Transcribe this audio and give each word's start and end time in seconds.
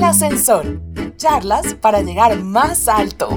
El 0.00 0.04
ascensor. 0.04 0.80
Charlas 1.18 1.74
para 1.74 2.00
llegar 2.00 2.42
más 2.42 2.88
alto. 2.88 3.28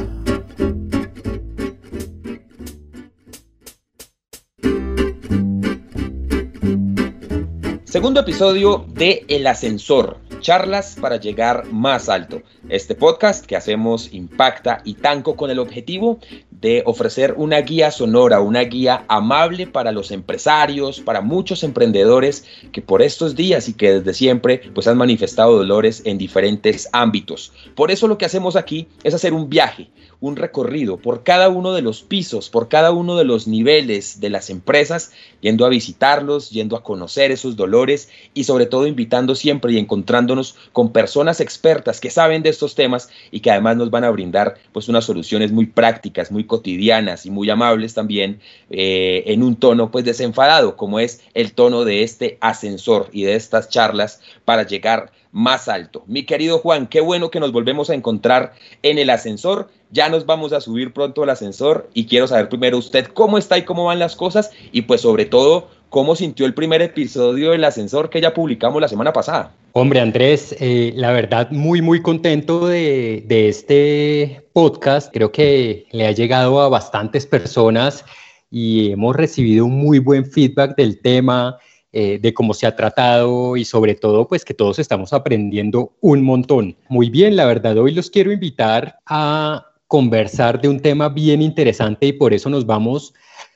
Segundo 7.84 8.22
episodio 8.22 8.86
de 8.88 9.26
El 9.28 9.46
Ascensor, 9.46 10.22
charlas 10.40 10.96
para 11.02 11.18
llegar 11.18 11.66
más 11.66 12.08
alto. 12.08 12.42
Este 12.70 12.96
podcast 12.96 13.46
que 13.46 13.58
hacemos 13.58 14.14
impacta 14.14 14.80
y 14.86 14.94
tanco 14.94 15.36
con 15.36 15.52
el 15.52 15.60
objetivo 15.60 16.20
de 16.64 16.82
ofrecer 16.86 17.36
una 17.38 17.60
guía 17.60 17.92
sonora, 17.92 18.40
una 18.40 18.62
guía 18.62 19.04
amable 19.10 19.68
para 19.68 19.92
los 19.92 20.12
empresarios, 20.12 21.02
para 21.02 21.20
muchos 21.20 21.62
emprendedores 21.62 22.46
que 22.72 22.82
por 22.82 23.02
estos 23.02 23.36
días 23.36 23.68
y 23.68 23.74
que 23.74 24.00
desde 24.00 24.14
siempre 24.14 24.62
pues 24.74 24.88
han 24.88 24.98
manifestado 24.98 25.58
dolores 25.58 26.02
en 26.06 26.18
diferentes 26.18 26.88
ámbitos. 26.94 27.52
Por 27.76 27.92
eso 27.92 28.08
lo 28.08 28.18
que 28.18 28.26
hacemos 28.26 28.56
aquí 28.56 28.88
es 29.04 29.14
hacer 29.14 29.34
un 29.34 29.50
viaje, 29.50 29.90
un 30.24 30.38
recorrido 30.38 30.96
por 30.96 31.24
cada 31.24 31.50
uno 31.50 31.74
de 31.74 31.82
los 31.82 32.02
pisos, 32.02 32.50
por 32.50 32.70
cada 32.70 32.92
uno 32.92 33.18
de 33.18 33.26
los 33.26 33.46
niveles 33.46 34.22
de 34.22 34.30
las 34.30 34.50
empresas, 34.50 35.12
yendo 35.42 35.66
a 35.66 35.70
visitarlos, 35.70 36.50
yendo 36.50 36.78
a 36.78 36.84
conocer 36.84 37.32
esos 37.32 37.58
dolores 37.58 38.08
y 38.34 38.46
sobre 38.46 38.66
todo 38.66 38.88
invitando 38.88 39.36
siempre 39.36 39.74
y 39.74 39.78
encontrándonos 39.78 40.56
con 40.72 40.94
personas 40.94 41.42
expertas 41.42 42.00
que 42.00 42.10
saben 42.10 42.42
de 42.42 42.52
estos 42.52 42.74
temas 42.74 43.10
y 43.32 43.42
que 43.42 43.52
además 43.52 43.76
nos 43.76 43.92
van 43.92 44.06
a 44.06 44.12
brindar 44.12 44.56
pues 44.72 44.88
unas 44.88 45.04
soluciones 45.04 45.52
muy 45.52 45.66
prácticas, 45.66 46.32
muy 46.32 46.46
cotidianas 46.46 47.26
y 47.26 47.30
muy 47.30 47.50
amables 47.50 47.94
también 47.94 48.40
eh, 48.70 49.26
en 49.28 49.44
un 49.44 49.58
tono 49.58 49.92
pues 49.92 50.06
desenfadado 50.06 50.78
como 50.78 51.02
es 51.02 51.20
el 51.34 51.52
tono 51.52 51.84
de 51.84 52.04
este 52.04 52.38
ascensor 52.40 53.10
y 53.12 53.24
de 53.24 53.36
estas 53.36 53.68
charlas 53.68 54.22
para 54.46 54.64
llegar 54.64 55.12
más 55.34 55.68
alto. 55.68 56.04
Mi 56.08 56.24
querido 56.24 56.60
Juan, 56.60 56.88
qué 56.88 57.02
bueno 57.02 57.32
que 57.32 57.40
nos 57.40 57.52
volvemos 57.52 57.90
a 57.90 57.96
encontrar 57.96 58.54
en 58.84 59.00
el 59.00 59.10
ascensor. 59.10 59.70
Ya 59.92 60.08
nos 60.08 60.26
vamos 60.26 60.54
a 60.54 60.62
subir 60.62 60.94
pronto 60.94 61.24
al 61.24 61.32
ascensor 61.32 61.90
y 61.94 62.06
quiero 62.06 62.28
saber 62.28 62.48
primero 62.48 62.78
usted 62.78 63.08
cómo 63.08 63.38
está 63.38 63.58
y 63.58 63.64
cómo 63.64 63.86
van 63.86 64.00
las 64.00 64.16
cosas 64.16 64.52
y 64.72 64.84
pues 64.84 65.02
sobre 65.02 65.26
todo 65.26 65.68
cómo 65.90 66.16
sintió 66.16 66.46
el 66.46 66.54
primer 66.54 66.82
episodio 66.82 67.52
del 67.52 67.64
ascensor 67.64 68.10
que 68.10 68.22
ya 68.22 68.34
publicamos 68.34 68.80
la 68.80 68.88
semana 68.88 69.12
pasada. 69.12 69.52
Hombre, 69.74 70.00
Andrés, 70.00 70.56
eh, 70.60 70.94
la 70.96 71.12
verdad 71.12 71.50
muy, 71.50 71.82
muy 71.82 72.02
contento 72.02 72.68
de, 72.68 73.24
de 73.26 73.50
este 73.50 74.48
podcast. 74.54 75.12
Creo 75.12 75.32
que 75.32 75.88
le 75.92 76.06
ha 76.06 76.12
llegado 76.12 76.62
a 76.62 76.70
bastantes 76.70 77.26
personas 77.26 78.06
y 78.52 78.92
hemos 78.92 79.16
recibido 79.16 79.66
un 79.66 79.80
muy 79.80 79.98
buen 79.98 80.26
feedback 80.26 80.76
del 80.76 81.02
tema. 81.02 81.58
Eh, 81.96 82.18
de 82.20 82.34
cómo 82.34 82.56
se 82.56 82.66
ha 82.66 82.76
tratado 82.76 83.56
y 83.56 83.66
sobre 83.66 83.94
todo 83.94 84.28
pues 84.28 84.44
que 84.44 84.56
todos 84.56 84.80
estamos 84.80 85.14
aprendiendo 85.14 85.94
un 86.02 86.24
montón. 86.24 86.76
Muy 86.90 87.12
bien, 87.12 87.36
la 87.36 87.46
verdad 87.46 87.78
hoy 87.78 87.94
los 87.94 88.10
quiero 88.10 88.32
invitar 88.32 88.98
a 89.06 89.68
conversar 89.86 90.60
de 90.60 90.70
un 90.70 90.80
tema 90.80 91.10
bien 91.10 91.44
interesante 91.44 92.08
y 92.08 92.14
por 92.14 92.34
eso 92.34 92.50
nos 92.50 92.66
vamos 92.66 93.14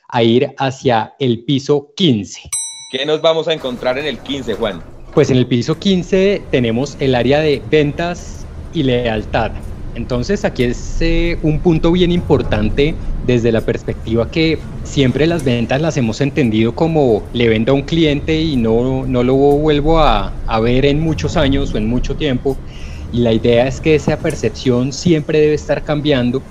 a 0.10 0.22
ir 0.22 0.54
hacia 0.60 1.16
el 1.18 1.46
piso 1.46 1.92
15. 1.96 2.42
¿Qué 2.92 3.08
nos 3.08 3.24
vamos 3.24 3.48
a 3.48 3.54
encontrar 3.54 3.98
en 3.98 4.06
el 4.06 4.20
15, 4.20 4.54
Juan? 4.54 4.84
Pues 5.16 5.32
en 5.32 5.38
el 5.38 5.48
piso 5.48 5.80
15 5.80 6.44
tenemos 6.52 6.96
el 7.00 7.16
área 7.16 7.40
de 7.40 7.60
ventas 7.72 8.46
y 8.72 8.84
lealtad. 8.84 9.52
Entonces 9.96 10.46
aquí 10.46 10.66
es 10.66 11.02
eh, 11.02 11.40
un 11.42 11.60
punto 11.60 11.92
bien 11.92 12.12
importante 12.12 12.94
desde 13.28 13.52
la 13.52 13.62
perspectiva 13.62 14.32
que 14.32 14.58
siempre 14.84 15.28
las 15.28 15.44
ventas 15.44 15.82
las 15.82 15.98
hemos 15.98 16.22
entendido 16.22 16.74
como 16.74 17.22
le 17.34 17.50
vendo 17.50 17.74
a 17.74 17.76
un 17.76 17.84
cliente 17.84 18.42
y 18.42 18.56
no, 18.56 19.06
no 19.06 19.22
lo 19.22 19.36
vuelvo 19.36 20.00
a, 20.00 20.32
a 20.48 20.60
ver 20.62 20.86
en 20.86 21.02
muchos 21.02 21.36
años 21.36 21.74
o 21.74 21.78
en 21.78 21.88
mucho 21.88 22.16
tiempo. 22.16 22.58
Y 23.12 23.20
la 23.20 23.34
idea 23.34 23.68
es 23.68 23.80
que 23.80 23.96
esa 23.96 24.18
percepción 24.18 24.92
siempre 24.92 25.40
debe 25.40 25.54
estar 25.54 25.84
cambiando 25.84 26.42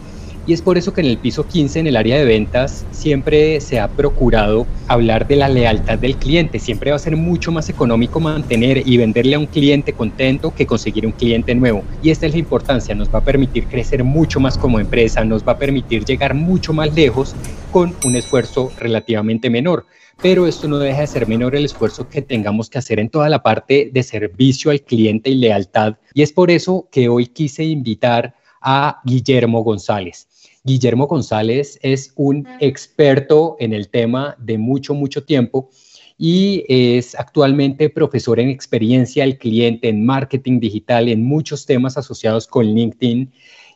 y 0.46 0.52
es 0.52 0.62
por 0.62 0.78
eso 0.78 0.92
que 0.92 1.00
en 1.00 1.08
el 1.08 1.18
piso 1.18 1.46
15, 1.46 1.80
en 1.80 1.86
el 1.86 1.96
área 1.96 2.16
de 2.16 2.24
ventas, 2.24 2.84
siempre 2.92 3.60
se 3.60 3.80
ha 3.80 3.88
procurado 3.88 4.66
hablar 4.86 5.26
de 5.26 5.36
la 5.36 5.48
lealtad 5.48 5.98
del 5.98 6.16
cliente. 6.16 6.58
Siempre 6.58 6.90
va 6.90 6.96
a 6.96 7.00
ser 7.00 7.16
mucho 7.16 7.50
más 7.50 7.68
económico 7.68 8.20
mantener 8.20 8.86
y 8.86 8.96
venderle 8.96 9.34
a 9.34 9.38
un 9.38 9.46
cliente 9.46 9.92
contento 9.92 10.54
que 10.54 10.66
conseguir 10.66 11.06
un 11.06 11.12
cliente 11.12 11.54
nuevo. 11.54 11.82
Y 12.02 12.10
esta 12.10 12.26
es 12.26 12.32
la 12.32 12.38
importancia, 12.38 12.94
nos 12.94 13.12
va 13.12 13.18
a 13.18 13.24
permitir 13.24 13.66
crecer 13.66 14.04
mucho 14.04 14.38
más 14.38 14.56
como 14.56 14.78
empresa, 14.78 15.24
nos 15.24 15.46
va 15.46 15.52
a 15.52 15.58
permitir 15.58 16.04
llegar 16.04 16.34
mucho 16.34 16.72
más 16.72 16.94
lejos 16.94 17.34
con 17.72 17.94
un 18.04 18.16
esfuerzo 18.16 18.70
relativamente 18.78 19.50
menor 19.50 19.86
pero 20.22 20.46
esto 20.46 20.66
no 20.66 20.78
deja 20.78 21.02
de 21.02 21.06
ser 21.06 21.28
menor 21.28 21.54
el 21.54 21.66
esfuerzo 21.66 22.08
que 22.08 22.22
tengamos 22.22 22.70
que 22.70 22.78
hacer 22.78 22.98
en 22.98 23.10
toda 23.10 23.28
la 23.28 23.42
parte 23.42 23.90
de 23.92 24.02
servicio 24.02 24.70
al 24.70 24.80
cliente 24.80 25.28
y 25.28 25.34
lealtad. 25.34 25.96
Y 26.14 26.22
es 26.22 26.32
por 26.32 26.50
eso 26.50 26.88
que 26.90 27.10
hoy 27.10 27.26
quise 27.26 27.64
invitar 27.64 28.34
a 28.62 29.00
Guillermo 29.04 29.62
González. 29.62 30.26
Guillermo 30.66 31.06
González 31.06 31.78
es 31.80 32.12
un 32.16 32.44
experto 32.58 33.56
en 33.60 33.72
el 33.72 33.88
tema 33.88 34.34
de 34.40 34.58
mucho, 34.58 34.94
mucho 34.94 35.22
tiempo 35.22 35.70
y 36.18 36.64
es 36.68 37.14
actualmente 37.14 37.88
profesor 37.88 38.40
en 38.40 38.48
experiencia 38.48 39.22
al 39.22 39.38
cliente, 39.38 39.88
en 39.88 40.04
marketing 40.04 40.58
digital, 40.58 41.08
en 41.08 41.22
muchos 41.22 41.66
temas 41.66 41.96
asociados 41.96 42.48
con 42.48 42.66
LinkedIn 42.66 43.30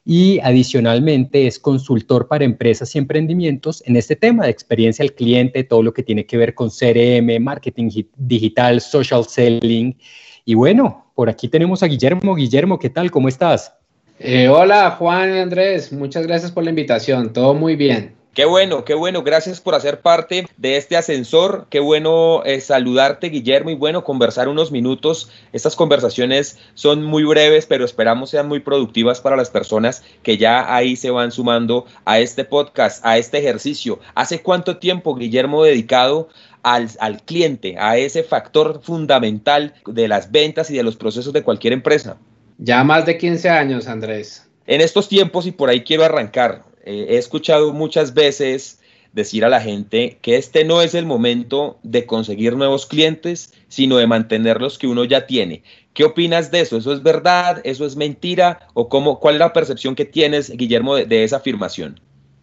y 0.04 0.40
adicionalmente 0.40 1.46
es 1.46 1.60
consultor 1.60 2.26
para 2.26 2.44
empresas 2.44 2.92
y 2.96 2.98
emprendimientos 2.98 3.84
en 3.86 3.94
este 3.94 4.16
tema 4.16 4.44
de 4.44 4.50
experiencia 4.50 5.04
al 5.04 5.12
cliente, 5.12 5.62
todo 5.62 5.84
lo 5.84 5.94
que 5.94 6.02
tiene 6.02 6.26
que 6.26 6.38
ver 6.38 6.54
con 6.54 6.70
CRM, 6.70 7.40
marketing 7.40 7.90
digital, 8.16 8.80
social 8.80 9.24
selling. 9.28 9.96
Y 10.44 10.54
bueno, 10.54 11.12
por 11.14 11.28
aquí 11.28 11.46
tenemos 11.46 11.84
a 11.84 11.86
Guillermo. 11.86 12.34
Guillermo, 12.34 12.80
¿qué 12.80 12.90
tal? 12.90 13.12
¿Cómo 13.12 13.28
estás? 13.28 13.79
Eh, 14.22 14.50
hola 14.50 14.90
Juan 14.98 15.34
y 15.34 15.38
Andrés, 15.38 15.94
muchas 15.94 16.26
gracias 16.26 16.52
por 16.52 16.62
la 16.62 16.68
invitación, 16.68 17.32
todo 17.32 17.54
muy 17.54 17.74
bien. 17.74 18.14
Qué 18.34 18.44
bueno, 18.44 18.84
qué 18.84 18.92
bueno, 18.92 19.22
gracias 19.22 19.62
por 19.62 19.74
hacer 19.74 20.02
parte 20.02 20.46
de 20.58 20.76
este 20.76 20.98
ascensor, 20.98 21.66
qué 21.70 21.80
bueno 21.80 22.42
eh, 22.44 22.60
saludarte 22.60 23.30
Guillermo 23.30 23.70
y 23.70 23.76
bueno, 23.76 24.04
conversar 24.04 24.48
unos 24.48 24.72
minutos. 24.72 25.30
Estas 25.54 25.74
conversaciones 25.74 26.58
son 26.74 27.02
muy 27.02 27.24
breves, 27.24 27.64
pero 27.64 27.82
esperamos 27.82 28.28
sean 28.28 28.46
muy 28.46 28.60
productivas 28.60 29.22
para 29.22 29.36
las 29.36 29.48
personas 29.48 30.02
que 30.22 30.36
ya 30.36 30.74
ahí 30.74 30.96
se 30.96 31.10
van 31.10 31.32
sumando 31.32 31.86
a 32.04 32.18
este 32.18 32.44
podcast, 32.44 33.02
a 33.06 33.16
este 33.16 33.38
ejercicio. 33.38 34.00
¿Hace 34.14 34.42
cuánto 34.42 34.76
tiempo 34.76 35.14
Guillermo 35.14 35.64
dedicado 35.64 36.28
al, 36.62 36.90
al 37.00 37.22
cliente, 37.22 37.76
a 37.78 37.96
ese 37.96 38.22
factor 38.22 38.82
fundamental 38.82 39.72
de 39.86 40.08
las 40.08 40.30
ventas 40.30 40.70
y 40.70 40.76
de 40.76 40.82
los 40.82 40.96
procesos 40.96 41.32
de 41.32 41.42
cualquier 41.42 41.72
empresa? 41.72 42.18
Ya 42.62 42.84
más 42.84 43.06
de 43.06 43.16
15 43.16 43.48
años, 43.48 43.88
Andrés. 43.88 44.46
En 44.66 44.82
estos 44.82 45.08
tiempos, 45.08 45.46
y 45.46 45.50
por 45.50 45.70
ahí 45.70 45.82
quiero 45.82 46.04
arrancar, 46.04 46.64
eh, 46.84 47.06
he 47.08 47.16
escuchado 47.16 47.72
muchas 47.72 48.12
veces 48.12 48.80
decir 49.14 49.46
a 49.46 49.48
la 49.48 49.62
gente 49.62 50.18
que 50.20 50.36
este 50.36 50.66
no 50.66 50.82
es 50.82 50.94
el 50.94 51.06
momento 51.06 51.78
de 51.82 52.04
conseguir 52.04 52.56
nuevos 52.56 52.84
clientes, 52.84 53.54
sino 53.68 53.96
de 53.96 54.06
mantener 54.06 54.60
los 54.60 54.78
que 54.78 54.86
uno 54.86 55.04
ya 55.04 55.26
tiene. 55.26 55.62
¿Qué 55.94 56.04
opinas 56.04 56.50
de 56.50 56.60
eso? 56.60 56.76
¿Eso 56.76 56.92
es 56.92 57.02
verdad? 57.02 57.62
¿Eso 57.64 57.86
es 57.86 57.96
mentira? 57.96 58.68
¿O 58.74 58.90
cómo, 58.90 59.20
cuál 59.20 59.36
es 59.36 59.40
la 59.40 59.54
percepción 59.54 59.94
que 59.94 60.04
tienes, 60.04 60.50
Guillermo, 60.50 60.96
de, 60.96 61.06
de 61.06 61.24
esa 61.24 61.36
afirmación? 61.36 61.98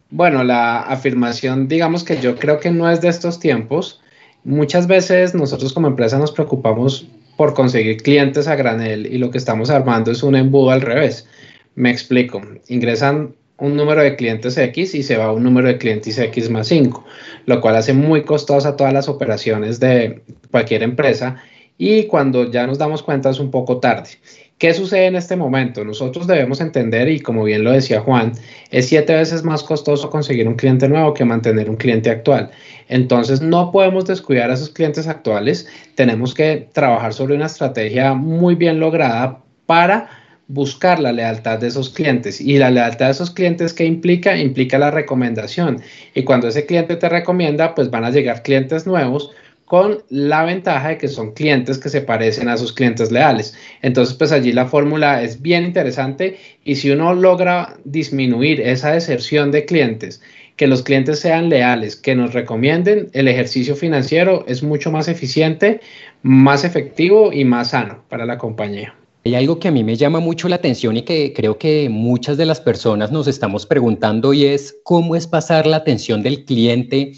Bueno, 0.09 0.43
la 0.43 0.81
afirmación, 0.81 1.67
digamos 1.67 2.03
que 2.03 2.19
yo 2.19 2.37
creo 2.37 2.59
que 2.59 2.71
no 2.71 2.89
es 2.89 3.01
de 3.01 3.09
estos 3.09 3.39
tiempos. 3.39 4.01
Muchas 4.43 4.87
veces 4.87 5.35
nosotros 5.35 5.73
como 5.73 5.87
empresa 5.87 6.17
nos 6.17 6.31
preocupamos 6.31 7.05
por 7.37 7.53
conseguir 7.53 7.97
clientes 7.97 8.47
a 8.47 8.55
granel 8.55 9.05
y 9.05 9.19
lo 9.19 9.31
que 9.31 9.37
estamos 9.37 9.69
armando 9.69 10.11
es 10.11 10.23
un 10.23 10.35
embudo 10.35 10.71
al 10.71 10.81
revés. 10.81 11.27
Me 11.75 11.91
explico, 11.91 12.41
ingresan 12.67 13.35
un 13.59 13.75
número 13.75 14.01
de 14.01 14.15
clientes 14.15 14.57
X 14.57 14.95
y 14.95 15.03
se 15.03 15.17
va 15.17 15.31
un 15.31 15.43
número 15.43 15.67
de 15.67 15.77
clientes 15.77 16.17
X 16.17 16.49
más 16.49 16.67
5, 16.67 17.05
lo 17.45 17.61
cual 17.61 17.75
hace 17.75 17.93
muy 17.93 18.23
costosa 18.23 18.75
todas 18.75 18.93
las 18.93 19.07
operaciones 19.07 19.79
de 19.79 20.21
cualquier 20.51 20.83
empresa 20.83 21.37
y 21.77 22.05
cuando 22.05 22.51
ya 22.51 22.65
nos 22.65 22.77
damos 22.77 23.03
cuenta 23.03 23.29
es 23.29 23.39
un 23.39 23.51
poco 23.51 23.79
tarde. 23.79 24.09
¿Qué 24.57 24.73
sucede 24.73 25.05
en 25.05 25.15
este 25.15 25.35
momento? 25.35 25.85
Nosotros 25.85 26.25
debemos 26.25 26.61
entender, 26.61 27.07
y 27.09 27.19
como 27.19 27.43
bien 27.43 27.63
lo 27.63 27.71
decía 27.71 28.01
Juan, 28.01 28.31
es 28.71 28.87
siete 28.87 29.13
veces 29.13 29.43
más 29.43 29.61
costoso 29.61 30.09
conseguir 30.09 30.47
un 30.47 30.55
cliente 30.55 30.89
nuevo 30.89 31.13
que 31.13 31.25
mantener 31.25 31.69
un 31.69 31.75
cliente 31.75 32.09
actual. 32.09 32.49
Entonces, 32.89 33.39
no 33.39 33.71
podemos 33.71 34.05
descuidar 34.05 34.49
a 34.49 34.55
esos 34.55 34.69
clientes 34.69 35.07
actuales. 35.07 35.67
Tenemos 35.93 36.33
que 36.33 36.69
trabajar 36.73 37.13
sobre 37.13 37.35
una 37.35 37.45
estrategia 37.45 38.15
muy 38.15 38.55
bien 38.55 38.79
lograda 38.79 39.43
para 39.67 40.09
buscar 40.47 40.99
la 40.99 41.11
lealtad 41.11 41.59
de 41.59 41.67
esos 41.67 41.91
clientes. 41.91 42.41
Y 42.41 42.57
la 42.57 42.71
lealtad 42.71 43.05
de 43.07 43.11
esos 43.11 43.29
clientes, 43.29 43.73
¿qué 43.73 43.85
implica? 43.85 44.35
Implica 44.37 44.79
la 44.79 44.89
recomendación. 44.89 45.81
Y 46.15 46.23
cuando 46.23 46.47
ese 46.47 46.65
cliente 46.65 46.95
te 46.95 47.09
recomienda, 47.09 47.75
pues 47.75 47.91
van 47.91 48.05
a 48.05 48.09
llegar 48.09 48.41
clientes 48.41 48.87
nuevos 48.87 49.29
con 49.67 50.01
la 50.07 50.45
ventaja 50.45 50.87
de 50.87 50.97
que 50.97 51.09
son 51.09 51.33
clientes 51.33 51.77
que 51.77 51.89
se 51.89 51.99
parecen 51.99 52.47
a 52.47 52.55
sus 52.55 52.71
clientes 52.71 53.11
leales. 53.11 53.53
Entonces, 53.81 54.15
pues 54.15 54.31
allí 54.31 54.53
la 54.53 54.65
fórmula 54.65 55.21
es 55.21 55.41
bien 55.41 55.65
interesante 55.65 56.37
y 56.63 56.75
si 56.77 56.89
uno 56.89 57.13
logra 57.13 57.75
disminuir 57.83 58.61
esa 58.61 58.93
deserción 58.93 59.51
de 59.51 59.65
clientes, 59.65 60.21
que 60.55 60.67
los 60.67 60.83
clientes 60.83 61.19
sean 61.19 61.49
leales, 61.49 61.97
que 61.97 62.15
nos 62.15 62.33
recomienden, 62.33 63.09
el 63.11 63.27
ejercicio 63.27 63.75
financiero 63.75 64.45
es 64.47 64.63
mucho 64.63 64.89
más 64.89 65.09
eficiente, 65.09 65.81
más 66.21 66.63
efectivo 66.63 67.33
y 67.33 67.43
más 67.43 67.71
sano 67.71 68.05
para 68.07 68.25
la 68.25 68.37
compañía. 68.37 68.95
Hay 69.25 69.35
algo 69.35 69.59
que 69.59 69.67
a 69.67 69.71
mí 69.71 69.83
me 69.83 69.97
llama 69.97 70.21
mucho 70.21 70.47
la 70.47 70.55
atención 70.55 70.95
y 70.95 71.01
que 71.01 71.33
creo 71.33 71.57
que 71.57 71.89
muchas 71.89 72.37
de 72.37 72.45
las 72.45 72.61
personas 72.61 73.11
nos 73.11 73.27
estamos 73.27 73.65
preguntando 73.65 74.33
y 74.33 74.45
es 74.45 74.77
cómo 74.83 75.17
es 75.17 75.27
pasar 75.27 75.67
la 75.67 75.75
atención 75.75 76.23
del 76.23 76.45
cliente 76.45 77.11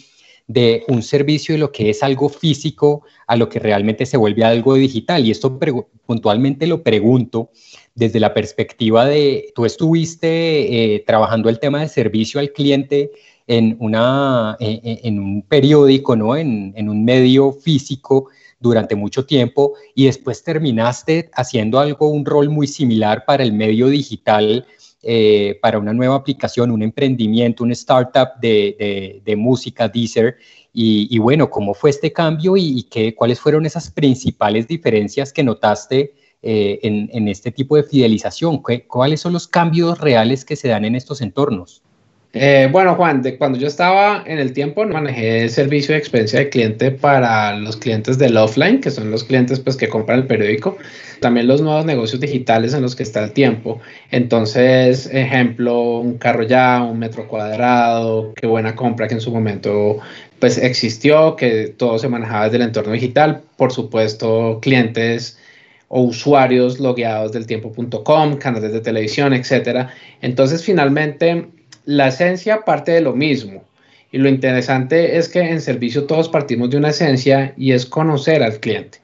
de 0.49 0.83
un 0.87 1.03
servicio 1.03 1.53
de 1.53 1.59
lo 1.59 1.71
que 1.71 1.91
es 1.91 2.01
algo 2.01 2.27
físico 2.27 3.03
a 3.27 3.35
lo 3.35 3.49
que 3.49 3.59
realmente 3.59 4.07
se 4.07 4.17
vuelve 4.17 4.43
algo 4.43 4.73
digital. 4.73 5.23
Y 5.25 5.29
esto 5.29 5.59
puntualmente 6.07 6.65
lo 6.65 6.81
pregunto 6.81 7.51
desde 7.93 8.19
la 8.19 8.33
perspectiva 8.33 9.05
de, 9.05 9.53
tú 9.53 9.65
estuviste 9.65 10.95
eh, 10.95 11.03
trabajando 11.05 11.49
el 11.49 11.59
tema 11.59 11.81
de 11.81 11.87
servicio 11.87 12.39
al 12.39 12.51
cliente 12.51 13.11
en, 13.45 13.77
una, 13.79 14.57
en, 14.59 15.19
un 15.19 15.43
periódico, 15.43 16.15
¿no? 16.15 16.35
En, 16.35 16.73
en 16.75 16.89
un 16.89 17.05
medio 17.05 17.51
físico 17.51 18.29
durante 18.59 18.95
mucho 18.95 19.25
tiempo 19.25 19.73
y 19.93 20.05
después 20.05 20.43
terminaste 20.43 21.29
haciendo 21.33 21.79
algo, 21.79 22.09
un 22.09 22.25
rol 22.25 22.49
muy 22.49 22.65
similar 22.65 23.23
para 23.25 23.43
el 23.43 23.53
medio 23.53 23.87
digital, 23.87 24.65
eh, 25.01 25.57
para 25.61 25.79
una 25.79 25.93
nueva 25.93 26.15
aplicación, 26.15 26.71
un 26.71 26.81
emprendimiento, 26.81 27.63
un 27.63 27.71
startup 27.71 28.39
de, 28.41 29.21
de, 29.23 29.35
música, 29.35 29.87
Deezer. 29.87 30.37
Y, 30.73 31.17
bueno, 31.19 31.49
¿cómo 31.49 31.73
fue 31.73 31.89
este 31.89 32.11
cambio 32.11 32.55
y, 32.57 32.83
qué, 32.83 33.15
cuáles 33.15 33.39
fueron 33.39 33.65
esas 33.65 33.91
principales 33.91 34.67
diferencias 34.67 35.33
que 35.33 35.43
notaste 35.43 36.13
eh, 36.41 36.79
en, 36.83 37.27
este 37.27 37.51
tipo 37.51 37.75
de 37.75 37.83
fidelización? 37.83 38.61
¿Cuáles 38.87 39.21
son 39.21 39.33
los 39.33 39.47
cambios 39.47 39.99
reales 39.99 40.45
que 40.45 40.55
se 40.55 40.67
dan 40.67 40.85
en 40.85 40.95
estos 40.95 41.21
entornos? 41.21 41.81
Eh, 42.31 42.69
bueno, 42.71 42.93
Juan, 42.93 43.23
de 43.23 43.37
cuando 43.37 43.57
yo 43.57 43.65
estaba 43.65 44.23
en 44.27 44.37
el 44.37 44.53
tiempo, 44.53 44.85
manejé 44.85 45.41
el 45.41 45.49
servicio 45.49 45.93
de 45.93 45.99
experiencia 45.99 46.39
de 46.39 46.49
cliente 46.49 46.91
para 46.91 47.55
los 47.57 47.75
clientes 47.75 48.19
del 48.19 48.37
offline, 48.37 48.81
que 48.81 48.91
son 48.91 49.09
los 49.09 49.23
clientes 49.23 49.59
pues, 49.59 49.75
que 49.75 49.89
compran 49.89 50.19
el 50.19 50.27
periódico, 50.27 50.77
también 51.21 51.47
los 51.47 51.61
nuevos 51.61 51.85
negocios 51.85 52.21
digitales 52.21 52.75
en 52.75 52.83
los 52.83 52.95
que 52.95 53.01
está 53.01 53.23
el 53.23 53.31
tiempo. 53.31 53.81
Entonces, 54.11 55.09
ejemplo, 55.11 55.97
un 55.99 56.19
carro 56.19 56.43
ya, 56.43 56.83
un 56.83 56.99
metro 56.99 57.27
cuadrado, 57.27 58.33
qué 58.35 58.45
buena 58.45 58.75
compra 58.75 59.07
que 59.07 59.15
en 59.15 59.21
su 59.21 59.31
momento 59.31 59.97
pues 60.39 60.59
existió, 60.59 61.35
que 61.35 61.73
todo 61.75 61.97
se 61.97 62.09
manejaba 62.09 62.45
desde 62.45 62.57
el 62.57 62.63
entorno 62.63 62.93
digital, 62.93 63.41
por 63.57 63.71
supuesto, 63.71 64.59
clientes 64.61 65.39
o 65.87 66.01
usuarios 66.03 66.79
logueados 66.79 67.31
del 67.31 67.47
tiempo.com, 67.47 68.37
canales 68.37 68.71
de 68.71 68.81
televisión, 68.81 69.33
etcétera. 69.33 69.91
Entonces, 70.21 70.63
finalmente, 70.63 71.47
la 71.89 72.09
esencia 72.09 72.65
parte 72.65 72.91
de 72.91 73.01
lo 73.01 73.15
mismo. 73.15 73.63
Y 74.11 74.19
lo 74.19 74.29
interesante 74.29 75.17
es 75.17 75.27
que 75.27 75.39
en 75.39 75.59
servicio 75.59 76.05
todos 76.05 76.29
partimos 76.29 76.69
de 76.69 76.77
una 76.77 76.89
esencia 76.89 77.55
y 77.57 77.71
es 77.71 77.87
conocer 77.87 78.43
al 78.43 78.59
cliente. 78.59 78.99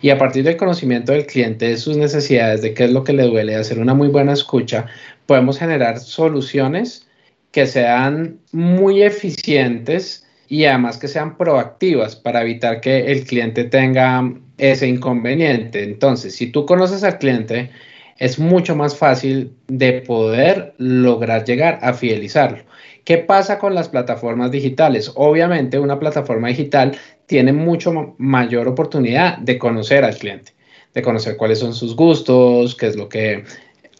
Y 0.00 0.10
a 0.10 0.18
partir 0.18 0.44
del 0.44 0.56
conocimiento 0.56 1.10
del 1.10 1.26
cliente, 1.26 1.70
de 1.70 1.76
sus 1.76 1.96
necesidades, 1.96 2.62
de 2.62 2.74
qué 2.74 2.84
es 2.84 2.92
lo 2.92 3.02
que 3.02 3.12
le 3.12 3.24
duele, 3.24 3.54
de 3.54 3.58
hacer 3.58 3.80
una 3.80 3.92
muy 3.92 4.06
buena 4.06 4.34
escucha, 4.34 4.86
podemos 5.26 5.58
generar 5.58 5.98
soluciones 5.98 7.08
que 7.50 7.66
sean 7.66 8.38
muy 8.52 9.02
eficientes 9.02 10.24
y 10.46 10.64
además 10.66 10.96
que 10.96 11.08
sean 11.08 11.36
proactivas 11.36 12.14
para 12.14 12.42
evitar 12.42 12.80
que 12.80 13.10
el 13.10 13.24
cliente 13.24 13.64
tenga 13.64 14.32
ese 14.58 14.86
inconveniente. 14.86 15.82
Entonces, 15.82 16.36
si 16.36 16.52
tú 16.52 16.66
conoces 16.66 17.02
al 17.02 17.18
cliente, 17.18 17.72
es 18.18 18.38
mucho 18.38 18.74
más 18.76 18.96
fácil 18.96 19.54
de 19.68 20.02
poder 20.02 20.74
lograr 20.78 21.44
llegar 21.44 21.78
a 21.82 21.94
fidelizarlo. 21.94 22.58
¿Qué 23.04 23.18
pasa 23.18 23.58
con 23.58 23.74
las 23.74 23.88
plataformas 23.88 24.50
digitales? 24.50 25.12
Obviamente 25.14 25.78
una 25.78 25.98
plataforma 25.98 26.48
digital 26.48 26.96
tiene 27.26 27.52
mucho 27.52 28.14
mayor 28.18 28.68
oportunidad 28.68 29.38
de 29.38 29.58
conocer 29.58 30.04
al 30.04 30.16
cliente, 30.16 30.52
de 30.92 31.02
conocer 31.02 31.36
cuáles 31.36 31.60
son 31.60 31.72
sus 31.72 31.96
gustos, 31.96 32.74
qué 32.74 32.88
es 32.88 32.96
lo 32.96 33.08
que 33.08 33.44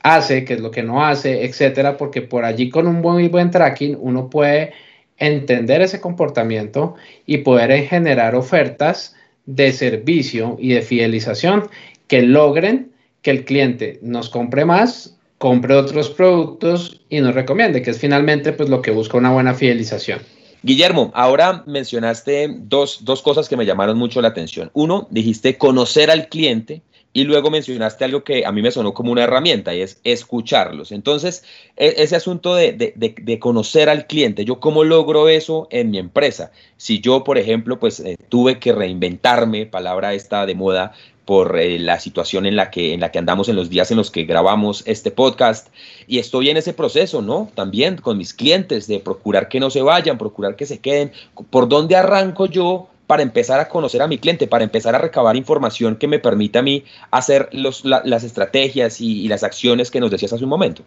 hace, 0.02 0.44
qué 0.44 0.54
es 0.54 0.60
lo 0.60 0.70
que 0.70 0.82
no 0.82 1.04
hace, 1.04 1.44
etcétera, 1.44 1.96
porque 1.96 2.22
por 2.22 2.44
allí 2.44 2.70
con 2.70 2.86
un 2.86 3.00
muy 3.00 3.28
buen 3.28 3.50
tracking 3.50 3.96
uno 4.00 4.28
puede 4.28 4.72
entender 5.16 5.80
ese 5.80 6.00
comportamiento 6.00 6.94
y 7.26 7.38
poder 7.38 7.86
generar 7.86 8.34
ofertas 8.34 9.16
de 9.46 9.72
servicio 9.72 10.56
y 10.58 10.74
de 10.74 10.82
fidelización 10.82 11.68
que 12.06 12.22
logren 12.22 12.92
que 13.22 13.30
el 13.30 13.44
cliente 13.44 13.98
nos 14.02 14.28
compre 14.28 14.64
más, 14.64 15.16
compre 15.38 15.74
otros 15.74 16.10
productos 16.10 17.00
y 17.08 17.20
nos 17.20 17.34
recomiende, 17.34 17.82
que 17.82 17.90
es 17.90 17.98
finalmente 17.98 18.52
pues 18.52 18.68
lo 18.68 18.82
que 18.82 18.90
busca 18.90 19.16
una 19.16 19.32
buena 19.32 19.54
fidelización. 19.54 20.20
Guillermo, 20.62 21.12
ahora 21.14 21.62
mencionaste 21.66 22.48
dos, 22.58 23.04
dos 23.04 23.22
cosas 23.22 23.48
que 23.48 23.56
me 23.56 23.64
llamaron 23.64 23.96
mucho 23.96 24.20
la 24.20 24.28
atención. 24.28 24.70
Uno, 24.74 25.06
dijiste 25.10 25.56
conocer 25.56 26.10
al 26.10 26.28
cliente 26.28 26.82
y 27.12 27.24
luego 27.24 27.50
mencionaste 27.50 28.04
algo 28.04 28.22
que 28.22 28.44
a 28.44 28.52
mí 28.52 28.60
me 28.60 28.70
sonó 28.70 28.92
como 28.92 29.12
una 29.12 29.24
herramienta 29.24 29.74
y 29.74 29.82
es 29.82 30.00
escucharlos. 30.04 30.92
Entonces, 30.92 31.44
e, 31.76 31.94
ese 31.98 32.16
asunto 32.16 32.54
de, 32.54 32.72
de, 32.72 32.92
de, 32.94 33.38
conocer 33.38 33.88
al 33.88 34.06
cliente, 34.06 34.44
¿yo 34.44 34.60
cómo 34.60 34.84
logro 34.84 35.28
eso 35.28 35.68
en 35.70 35.90
mi 35.90 35.98
empresa? 35.98 36.50
Si 36.76 37.00
yo, 37.00 37.24
por 37.24 37.38
ejemplo, 37.38 37.78
pues 37.78 38.00
eh, 38.00 38.16
tuve 38.28 38.58
que 38.58 38.72
reinventarme, 38.72 39.66
palabra 39.66 40.14
esta 40.14 40.44
de 40.44 40.54
moda, 40.54 40.92
por 41.28 41.60
eh, 41.60 41.78
la 41.78 42.00
situación 42.00 42.46
en 42.46 42.56
la, 42.56 42.70
que, 42.70 42.94
en 42.94 43.00
la 43.00 43.10
que 43.10 43.18
andamos 43.18 43.50
en 43.50 43.56
los 43.56 43.68
días 43.68 43.90
en 43.90 43.98
los 43.98 44.10
que 44.10 44.24
grabamos 44.24 44.82
este 44.86 45.10
podcast. 45.10 45.68
Y 46.06 46.20
estoy 46.20 46.48
en 46.48 46.56
ese 46.56 46.72
proceso, 46.72 47.20
¿no? 47.20 47.50
También 47.54 47.96
con 47.96 48.16
mis 48.16 48.32
clientes 48.32 48.86
de 48.86 48.98
procurar 48.98 49.50
que 49.50 49.60
no 49.60 49.68
se 49.68 49.82
vayan, 49.82 50.16
procurar 50.16 50.56
que 50.56 50.64
se 50.64 50.78
queden. 50.78 51.12
¿Por 51.50 51.68
dónde 51.68 51.96
arranco 51.96 52.46
yo 52.46 52.88
para 53.06 53.22
empezar 53.22 53.60
a 53.60 53.68
conocer 53.68 54.00
a 54.00 54.08
mi 54.08 54.16
cliente, 54.16 54.46
para 54.46 54.64
empezar 54.64 54.94
a 54.94 54.98
recabar 55.00 55.36
información 55.36 55.96
que 55.96 56.08
me 56.08 56.18
permita 56.18 56.60
a 56.60 56.62
mí 56.62 56.84
hacer 57.10 57.50
los, 57.52 57.84
las 57.84 58.24
estrategias 58.24 59.02
y, 59.02 59.20
y 59.20 59.28
las 59.28 59.44
acciones 59.44 59.90
que 59.90 60.00
nos 60.00 60.10
decías 60.10 60.32
hace 60.32 60.44
un 60.44 60.50
momento? 60.50 60.82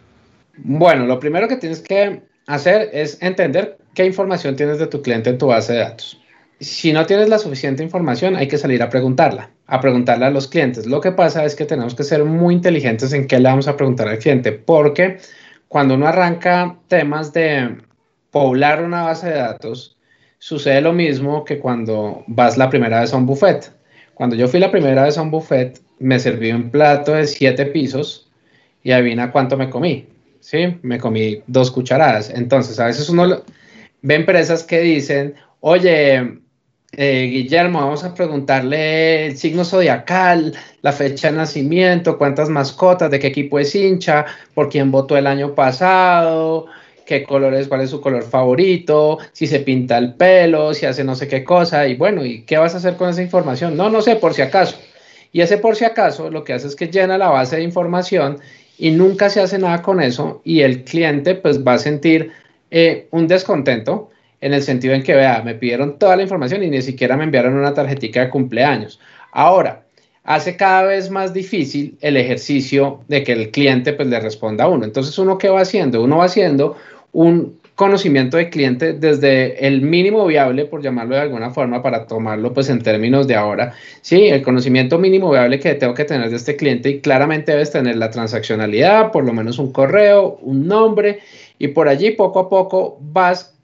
Bueno, 0.58 1.06
lo 1.06 1.20
primero 1.20 1.48
que 1.48 1.58
tienes 1.58 1.82
que 1.82 2.24
hacer 2.48 2.90
es 2.94 3.22
entender 3.22 3.78
qué 3.94 4.08
información 4.08 4.56
tienes 4.56 4.80
de 4.80 4.88
tu 4.88 5.04
cliente 5.04 5.30
en 5.30 5.38
tu 5.38 5.46
base 5.46 5.74
de 5.74 5.80
datos 5.82 6.21
si 6.62 6.94
no 6.94 7.06
tienes 7.08 7.28
la 7.28 7.40
suficiente 7.40 7.84
información, 7.84 8.36
hay 8.36 8.48
que 8.48 8.58
salir 8.58 8.84
a 8.84 8.90
preguntarla, 8.90 9.50
a 9.66 9.82
preguntarla 9.82 10.28
a 10.28 10.32
los 10.32 10.48
clientes. 10.48 10.86
Lo 10.86 11.02
que 11.02 11.12
pasa 11.12 11.44
es 11.44 11.56
que 11.56 11.66
tenemos 11.66 11.96
que 11.96 12.04
ser 12.04 12.24
muy 12.24 12.54
inteligentes 12.54 13.12
en 13.14 13.28
qué 13.28 13.40
le 13.40 13.50
vamos 13.50 13.68
a 13.68 13.76
preguntar 13.76 14.08
al 14.08 14.20
cliente, 14.20 14.52
porque 14.52 15.18
cuando 15.68 15.96
uno 15.96 16.08
arranca 16.08 16.78
temas 16.88 17.34
de 17.34 17.78
poblar 18.30 18.84
una 18.84 19.04
base 19.04 19.30
de 19.30 19.38
datos, 19.38 19.98
sucede 20.38 20.82
lo 20.82 20.94
mismo 20.94 21.44
que 21.46 21.58
cuando 21.58 22.24
vas 22.28 22.58
la 22.58 22.70
primera 22.70 23.02
vez 23.02 23.12
a 23.14 23.18
un 23.18 23.26
buffet. 23.26 23.72
Cuando 24.14 24.36
yo 24.36 24.48
fui 24.48 24.60
la 24.60 24.70
primera 24.70 25.04
vez 25.04 25.18
a 25.18 25.24
un 25.24 25.32
buffet, 25.32 25.80
me 25.98 26.20
serví 26.20 26.52
un 26.52 26.70
plato 26.70 27.14
de 27.14 27.26
siete 27.26 27.66
pisos 27.66 28.30
y 28.84 28.92
adivina 28.92 29.32
cuánto 29.32 29.58
me 29.58 29.70
comí. 29.70 30.08
Sí, 30.40 30.78
me 30.84 31.00
comí 31.00 31.42
dos 31.48 31.72
cucharadas. 31.72 32.30
Entonces, 32.30 32.80
a 32.80 32.86
veces 32.86 33.10
uno 33.10 33.42
ve 34.02 34.16
empresas 34.16 34.64
que 34.64 34.82
dicen, 34.82 35.36
oye, 35.60 36.42
eh, 36.94 37.30
Guillermo, 37.32 37.80
vamos 37.80 38.04
a 38.04 38.14
preguntarle 38.14 39.28
el 39.28 39.38
signo 39.38 39.64
zodiacal, 39.64 40.54
la 40.82 40.92
fecha 40.92 41.32
de 41.32 41.38
nacimiento, 41.38 42.18
cuántas 42.18 42.50
mascotas, 42.50 43.10
de 43.10 43.20
qué 43.20 43.28
equipo 43.28 43.60
es 43.60 43.74
hincha, 43.74 44.26
por 44.54 44.70
quién 44.70 44.92
votó 44.92 45.18
el 45.18 45.28
año 45.28 45.56
pasado, 45.56 46.66
qué 47.06 47.24
color 47.24 47.54
es, 47.54 47.68
cuál 47.70 47.82
es 47.82 47.90
su 47.90 48.02
color 48.02 48.24
favorito, 48.24 49.20
si 49.32 49.48
se 49.48 49.62
pinta 49.62 49.98
el 49.98 50.16
pelo, 50.16 50.74
si 50.74 50.86
hace 50.86 51.04
no 51.04 51.16
sé 51.16 51.28
qué 51.28 51.44
cosa, 51.44 51.88
y 51.88 51.96
bueno, 51.96 52.26
¿y 52.26 52.44
qué 52.44 52.58
vas 52.58 52.74
a 52.74 52.78
hacer 52.78 52.96
con 52.96 53.10
esa 53.10 53.22
información? 53.22 53.78
No, 53.78 53.90
no 53.90 54.02
sé, 54.02 54.18
por 54.18 54.34
si 54.34 54.42
acaso. 54.42 54.78
Y 55.32 55.42
ese 55.42 55.58
por 55.58 55.78
si 55.78 55.86
acaso 55.86 56.30
lo 56.30 56.44
que 56.44 56.54
hace 56.54 56.68
es 56.68 56.76
que 56.76 56.90
llena 56.90 57.18
la 57.18 57.30
base 57.30 57.56
de 57.56 57.64
información 57.64 58.40
y 58.78 58.92
nunca 58.92 59.30
se 59.30 59.40
hace 59.40 59.58
nada 59.60 59.82
con 59.82 60.02
eso 60.02 60.42
y 60.44 60.62
el 60.62 60.84
cliente 60.84 61.36
pues 61.36 61.66
va 61.66 61.74
a 61.76 61.80
sentir 61.80 62.32
eh, 62.70 63.08
un 63.12 63.28
descontento 63.28 64.11
en 64.42 64.54
el 64.54 64.64
sentido 64.64 64.94
en 64.94 65.04
que, 65.04 65.16
vea, 65.16 65.42
me 65.44 65.56
pidieron 65.56 65.98
toda 65.98 66.16
la 66.16 66.24
información 66.24 66.64
y 66.64 66.70
ni 66.70 66.82
siquiera 66.82 67.16
me 67.16 67.24
enviaron 67.24 67.54
una 67.54 67.74
tarjetita 67.74 68.22
de 68.22 68.30
cumpleaños. 68.30 69.00
Ahora, 69.32 69.84
hace 70.24 70.58
cada 70.58 70.84
vez 70.84 71.10
más 71.10 71.34
difícil 71.34 71.98
el 72.02 72.18
ejercicio 72.18 73.02
de 73.08 73.24
que 73.24 73.34
el 73.34 73.52
cliente 73.52 73.94
pues 73.94 74.08
le 74.08 74.20
responda 74.20 74.66
a 74.66 74.68
uno. 74.68 74.84
Entonces, 74.84 75.18
¿uno 75.18 75.38
qué 75.38 75.50
va 75.50 75.62
haciendo? 75.62 76.04
Uno 76.04 76.18
va 76.18 76.26
haciendo 76.26 76.76
un 77.14 77.62
conocimiento 77.76 78.38
de 78.38 78.50
cliente 78.50 78.94
desde 78.94 79.66
el 79.66 79.82
mínimo 79.82 80.26
viable, 80.28 80.66
por 80.66 80.84
llamarlo 80.84 81.16
de 81.16 81.22
alguna 81.22 81.50
forma, 81.50 81.82
para 81.82 82.06
tomarlo 82.06 82.54
pues 82.54 82.70
en 82.70 82.82
términos 82.82 83.28
de 83.28 83.36
ahora. 83.36 83.74
Sí, 84.02 84.28
el 84.28 84.44
conocimiento 84.44 85.00
mínimo 85.00 85.32
viable 85.32 85.60
que 85.60 85.74
tengo 85.76 85.94
que 85.94 86.06
tener 86.06 86.30
de 86.30 86.36
este 86.36 86.56
cliente 86.56 86.90
y 86.90 87.00
claramente 87.00 87.54
debes 87.54 87.72
tener 87.72 87.96
la 87.96 88.12
transaccionalidad, 88.12 89.12
por 89.12 89.24
lo 89.24 89.34
menos 89.34 89.58
un 89.58 89.72
correo, 89.72 90.38
un 90.42 90.68
nombre 90.68 91.20
y 91.58 91.70
por 91.70 91.88
allí 91.88 92.12
poco 92.12 92.40
a 92.40 92.50
poco 92.50 92.98
vas 93.02 93.56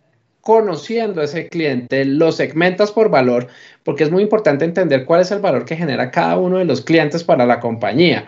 conociendo 0.48 1.20
a 1.20 1.26
ese 1.26 1.50
cliente, 1.50 2.06
lo 2.06 2.32
segmentas 2.32 2.94
por 2.94 3.10
valor, 3.10 3.48
porque 3.84 4.06
es 4.06 4.12
muy 4.12 4.24
importante 4.24 4.64
entender 4.64 5.04
cuál 5.04 5.20
es 5.20 5.30
el 5.32 5.40
valor 5.40 5.66
que 5.66 5.76
genera 5.76 6.10
cada 6.10 6.38
uno 6.38 6.58
de 6.58 6.64
los 6.64 6.80
clientes 6.80 7.22
para 7.22 7.46
la 7.46 7.60
compañía. 7.60 8.26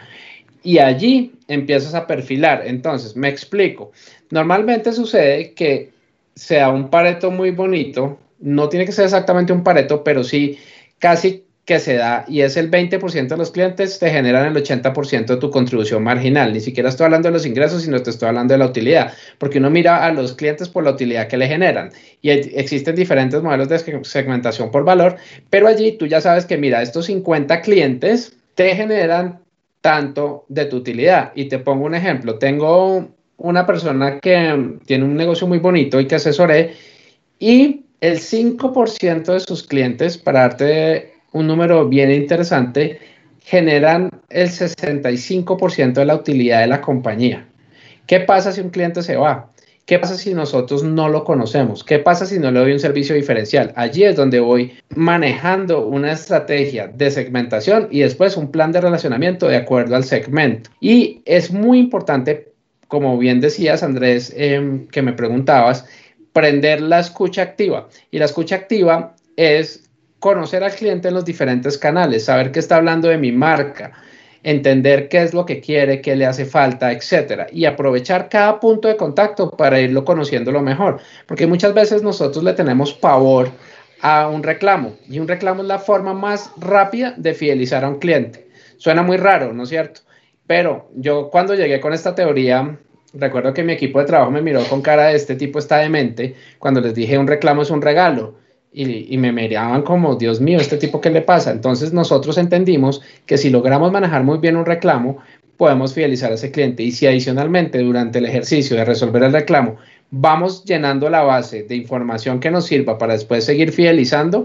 Y 0.62 0.80
allí 0.80 1.32
empiezas 1.48 1.96
a 1.96 2.08
perfilar. 2.08 2.64
Entonces, 2.66 3.16
me 3.16 3.30
explico. 3.30 3.94
Normalmente 4.32 4.92
sucede 4.92 5.54
que 5.54 5.92
sea 6.36 6.68
un 6.68 6.90
pareto 6.90 7.32
muy 7.32 7.52
bonito, 7.52 8.20
no 8.42 8.68
tiene 8.68 8.86
que 8.86 8.92
ser 8.92 9.06
exactamente 9.06 9.54
un 9.54 9.64
pareto, 9.64 10.04
pero 10.04 10.22
sí 10.22 10.60
casi 10.98 11.46
que 11.70 11.80
se 11.80 11.98
da 11.98 12.26
y 12.28 12.42
es 12.42 12.58
el 12.58 12.72
20% 12.72 13.28
de 13.28 13.38
los 13.38 13.52
clientes 13.52 14.00
te 14.00 14.10
generan 14.10 14.48
el 14.48 14.64
80% 14.64 15.28
de 15.28 15.38
tu 15.38 15.52
contribución 15.52 16.02
marginal. 16.02 16.52
Ni 16.52 16.62
siquiera 16.62 16.90
estoy 16.90 17.06
hablando 17.06 17.28
de 17.28 17.34
los 17.34 17.46
ingresos, 17.46 17.84
sino 17.84 18.02
te 18.02 18.10
estoy 18.10 18.28
hablando 18.28 18.56
de 18.56 18.58
la 18.58 18.66
utilidad, 18.66 19.14
porque 19.38 19.60
uno 19.60 19.70
mira 19.70 20.04
a 20.04 20.12
los 20.12 20.34
clientes 20.34 20.68
por 20.68 20.84
la 20.84 20.90
utilidad 20.90 21.28
que 21.28 21.38
le 21.38 21.48
generan. 21.48 21.92
Y 22.24 22.32
existen 22.32 22.96
diferentes 22.96 23.44
modelos 23.44 23.70
de 23.70 23.78
segmentación 24.04 24.72
por 24.72 24.84
valor, 24.84 25.18
pero 25.52 25.68
allí 25.68 25.92
tú 25.92 26.08
ya 26.08 26.22
sabes 26.22 26.48
que, 26.48 26.58
mira, 26.58 26.82
estos 26.82 27.06
50 27.06 27.62
clientes 27.62 28.36
te 28.56 28.76
generan 28.76 29.40
tanto 29.82 30.46
de 30.50 30.66
tu 30.66 30.78
utilidad. 30.78 31.34
Y 31.36 31.50
te 31.50 31.60
pongo 31.60 31.86
un 31.86 31.94
ejemplo. 31.94 32.40
Tengo 32.40 33.10
una 33.38 33.68
persona 33.68 34.20
que 34.20 34.80
tiene 34.88 35.06
un 35.06 35.16
negocio 35.16 35.46
muy 35.46 35.60
bonito 35.60 36.00
y 36.00 36.08
que 36.08 36.16
asesoré 36.16 36.74
y 37.38 37.86
el 38.02 38.18
5% 38.18 39.34
de 39.34 39.40
sus 39.40 39.62
clientes, 39.62 40.18
para 40.18 40.40
darte 40.40 41.19
un 41.32 41.48
número 41.48 41.88
bien 41.88 42.12
interesante, 42.12 43.00
generan 43.44 44.10
el 44.30 44.50
65% 44.50 45.94
de 45.94 46.06
la 46.06 46.16
utilidad 46.16 46.62
de 46.62 46.68
la 46.68 46.82
compañía. 46.82 47.48
¿Qué 48.06 48.20
pasa 48.20 48.52
si 48.52 48.62
un 48.62 48.70
cliente 48.70 49.02
se 49.02 49.16
va? 49.16 49.50
¿Qué 49.90 49.98
pasa 49.98 50.18
si 50.18 50.36
nosotros 50.36 50.84
no 50.84 51.10
lo 51.10 51.24
conocemos? 51.24 51.84
¿Qué 51.84 51.98
pasa 51.98 52.28
si 52.28 52.38
no 52.38 52.52
le 52.52 52.60
doy 52.60 52.74
un 52.74 52.80
servicio 52.80 53.16
diferencial? 53.16 53.74
Allí 53.76 54.04
es 54.04 54.16
donde 54.16 54.40
voy 54.40 54.74
manejando 54.96 55.88
una 55.88 56.12
estrategia 56.12 56.88
de 56.88 57.10
segmentación 57.10 57.88
y 57.90 58.02
después 58.02 58.38
un 58.38 58.52
plan 58.52 58.72
de 58.72 58.82
relacionamiento 58.82 59.48
de 59.48 59.56
acuerdo 59.58 59.96
al 59.96 60.04
segmento. 60.04 60.70
Y 60.80 61.24
es 61.26 61.52
muy 61.52 61.80
importante, 61.80 62.52
como 62.88 63.18
bien 63.18 63.42
decías, 63.42 63.82
Andrés, 63.82 64.32
em, 64.38 64.86
que 64.90 65.02
me 65.02 65.14
preguntabas, 65.14 65.88
prender 66.34 66.82
la 66.82 67.00
escucha 67.00 67.42
activa. 67.42 67.90
Y 68.12 68.20
la 68.20 68.26
escucha 68.26 68.58
activa 68.58 69.16
es 69.38 69.89
conocer 70.20 70.64
al 70.64 70.74
cliente 70.74 71.08
en 71.08 71.14
los 71.14 71.26
diferentes 71.26 71.78
canales, 71.78 72.26
saber 72.26 72.52
qué 72.52 72.60
está 72.60 72.76
hablando 72.76 73.08
de 73.08 73.18
mi 73.18 73.32
marca, 73.32 73.92
entender 74.44 75.10
qué 75.10 75.24
es 75.24 75.34
lo 75.34 75.46
que 75.46 75.60
quiere, 75.60 76.02
qué 76.02 76.16
le 76.16 76.26
hace 76.26 76.46
falta, 76.46 76.92
etcétera, 76.92 77.48
y 77.52 77.66
aprovechar 77.66 78.30
cada 78.30 78.60
punto 78.60 78.88
de 78.88 78.98
contacto 78.98 79.52
para 79.52 79.80
irlo 79.80 80.06
conociendo 80.06 80.52
lo 80.52 80.62
mejor, 80.62 81.00
porque 81.26 81.48
muchas 81.48 81.74
veces 81.74 82.04
nosotros 82.04 82.44
le 82.44 82.54
tenemos 82.54 82.94
pavor 82.94 83.50
a 84.02 84.28
un 84.30 84.44
reclamo 84.44 84.96
y 85.10 85.20
un 85.20 85.28
reclamo 85.28 85.62
es 85.62 85.68
la 85.68 85.80
forma 85.80 86.14
más 86.14 86.52
rápida 86.58 87.14
de 87.18 87.34
fidelizar 87.34 87.84
a 87.84 87.90
un 87.90 88.00
cliente. 88.00 88.48
Suena 88.78 89.04
muy 89.04 89.18
raro, 89.18 89.52
¿no 89.54 89.64
es 89.64 89.70
cierto? 89.70 90.02
Pero 90.48 90.90
yo 90.96 91.30
cuando 91.30 91.54
llegué 91.54 91.82
con 91.82 91.94
esta 91.94 92.16
teoría, 92.16 92.78
recuerdo 93.14 93.54
que 93.54 93.64
mi 93.64 93.74
equipo 93.74 94.00
de 94.00 94.06
trabajo 94.06 94.32
me 94.32 94.42
miró 94.42 94.64
con 94.64 94.82
cara 94.82 95.08
de 95.08 95.16
este 95.16 95.36
tipo 95.36 95.60
está 95.60 95.78
demente 95.78 96.36
cuando 96.60 96.80
les 96.80 96.96
dije 96.96 97.18
un 97.18 97.28
reclamo 97.28 97.62
es 97.62 97.70
un 97.72 97.82
regalo 97.82 98.36
y, 98.72 99.18
me 99.18 99.32
miraban 99.32 99.82
como, 99.82 100.16
Dios 100.16 100.40
mío, 100.40 100.60
¿este 100.60 100.78
tipo 100.78 101.02
qué 101.02 101.10
le 101.10 101.22
pasa? 101.22 101.52
Entonces 101.52 101.92
nosotros 101.92 102.38
entendimos 102.38 103.02
que 103.26 103.38
si 103.38 103.50
logramos 103.50 103.92
manejar 103.92 104.24
muy 104.24 104.38
bien 104.38 104.58
un 104.58 104.66
reclamo, 104.66 105.18
podemos 105.58 105.94
fidelizar 105.94 106.32
a 106.32 106.36
ese 106.36 106.52
cliente. 106.52 106.84
Y 106.84 106.92
si 106.92 107.08
adicionalmente 107.08 107.80
durante 107.80 108.20
el 108.20 108.26
ejercicio 108.26 108.78
de 108.78 108.86
resolver 108.86 109.24
el 109.24 109.34
reclamo 109.34 109.78
vamos 110.12 110.64
llenando 110.66 111.10
la 111.10 111.22
base 111.22 111.64
de 111.64 111.76
información 111.76 112.40
que 112.40 112.52
nos 112.52 112.66
sirva 112.66 112.98
para 112.98 113.14
después 113.14 113.46
seguir 113.46 113.72
fidelizando, 113.72 114.44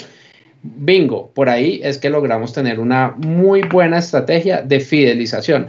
bingo, 0.63 1.31
por 1.35 1.49
ahí 1.49 1.81
es 1.83 1.99
que 1.99 2.11
logramos 2.11 2.53
tener 2.53 2.81
una 2.81 3.15
muy 3.17 3.63
buena 3.63 3.99
estrategia 3.99 4.63
de 4.63 4.81
fidelización. 4.81 5.69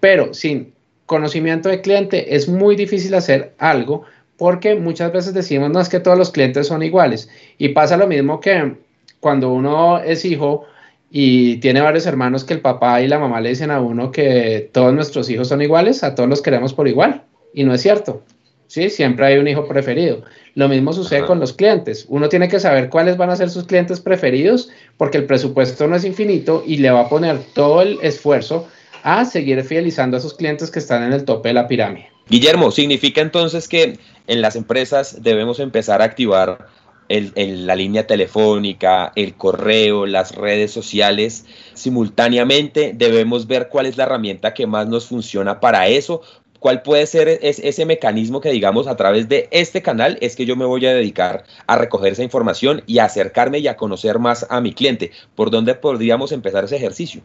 Pero 0.00 0.34
sin 0.34 0.72
conocimiento 1.06 1.68
de 1.68 1.80
cliente 1.80 2.34
es 2.34 2.48
muy 2.48 2.76
difícil 2.76 3.14
hacer 3.14 3.54
algo 3.58 4.04
porque 4.36 4.74
muchas 4.74 5.12
veces 5.12 5.34
decimos, 5.34 5.70
no 5.70 5.80
es 5.80 5.88
que 5.88 6.00
todos 6.00 6.18
los 6.18 6.30
clientes 6.30 6.66
son 6.66 6.82
iguales. 6.82 7.28
Y 7.58 7.70
pasa 7.70 7.96
lo 7.96 8.06
mismo 8.06 8.40
que 8.40 8.74
cuando 9.20 9.52
uno 9.52 9.98
es 9.98 10.24
hijo 10.24 10.64
y 11.10 11.58
tiene 11.58 11.80
varios 11.80 12.06
hermanos 12.06 12.44
que 12.44 12.54
el 12.54 12.60
papá 12.60 13.00
y 13.00 13.08
la 13.08 13.18
mamá 13.18 13.40
le 13.40 13.50
dicen 13.50 13.70
a 13.70 13.80
uno 13.80 14.10
que 14.10 14.70
todos 14.72 14.92
nuestros 14.92 15.30
hijos 15.30 15.48
son 15.48 15.62
iguales, 15.62 16.02
a 16.02 16.14
todos 16.14 16.28
los 16.28 16.42
queremos 16.42 16.74
por 16.74 16.88
igual. 16.88 17.22
Y 17.52 17.64
no 17.64 17.72
es 17.72 17.82
cierto. 17.82 18.22
¿sí? 18.66 18.90
Siempre 18.90 19.26
hay 19.26 19.38
un 19.38 19.46
hijo 19.46 19.68
preferido. 19.68 20.22
Lo 20.54 20.68
mismo 20.68 20.92
sucede 20.92 21.24
con 21.24 21.40
los 21.40 21.52
clientes. 21.52 22.06
Uno 22.08 22.28
tiene 22.28 22.48
que 22.48 22.60
saber 22.60 22.88
cuáles 22.88 23.16
van 23.16 23.30
a 23.30 23.36
ser 23.36 23.50
sus 23.50 23.64
clientes 23.64 24.00
preferidos 24.00 24.70
porque 24.96 25.18
el 25.18 25.26
presupuesto 25.26 25.86
no 25.86 25.96
es 25.96 26.04
infinito 26.04 26.64
y 26.66 26.78
le 26.78 26.90
va 26.90 27.02
a 27.02 27.08
poner 27.08 27.38
todo 27.54 27.82
el 27.82 27.98
esfuerzo 28.02 28.68
a 29.04 29.24
seguir 29.24 29.62
fidelizando 29.62 30.16
a 30.16 30.20
sus 30.20 30.34
clientes 30.34 30.70
que 30.70 30.78
están 30.78 31.02
en 31.04 31.12
el 31.12 31.24
tope 31.24 31.50
de 31.50 31.54
la 31.54 31.68
pirámide. 31.68 32.08
Guillermo, 32.28 32.70
¿significa 32.70 33.20
entonces 33.20 33.68
que 33.68 33.98
en 34.26 34.40
las 34.40 34.56
empresas 34.56 35.22
debemos 35.22 35.60
empezar 35.60 36.02
a 36.02 36.04
activar 36.04 36.68
la 37.08 37.76
línea 37.76 38.06
telefónica, 38.06 39.12
el 39.14 39.34
correo, 39.34 40.06
las 40.06 40.34
redes 40.34 40.70
sociales 40.70 41.44
simultáneamente? 41.74 42.92
Debemos 42.94 43.46
ver 43.46 43.68
cuál 43.68 43.86
es 43.86 43.96
la 43.96 44.04
herramienta 44.04 44.54
que 44.54 44.66
más 44.66 44.88
nos 44.88 45.06
funciona 45.06 45.60
para 45.60 45.86
eso. 45.88 46.22
¿Cuál 46.58 46.80
puede 46.80 47.06
ser 47.06 47.28
ese 47.42 47.84
mecanismo 47.84 48.40
que 48.40 48.50
digamos 48.50 48.86
a 48.86 48.96
través 48.96 49.28
de 49.28 49.48
este 49.50 49.82
canal 49.82 50.16
es 50.22 50.34
que 50.34 50.46
yo 50.46 50.56
me 50.56 50.64
voy 50.64 50.86
a 50.86 50.94
dedicar 50.94 51.44
a 51.66 51.76
recoger 51.76 52.14
esa 52.14 52.22
información 52.22 52.82
y 52.86 52.98
a 52.98 53.04
acercarme 53.04 53.58
y 53.58 53.68
a 53.68 53.76
conocer 53.76 54.18
más 54.18 54.46
a 54.48 54.62
mi 54.62 54.72
cliente? 54.72 55.10
¿Por 55.34 55.50
dónde 55.50 55.74
podríamos 55.74 56.32
empezar 56.32 56.64
ese 56.64 56.76
ejercicio? 56.76 57.20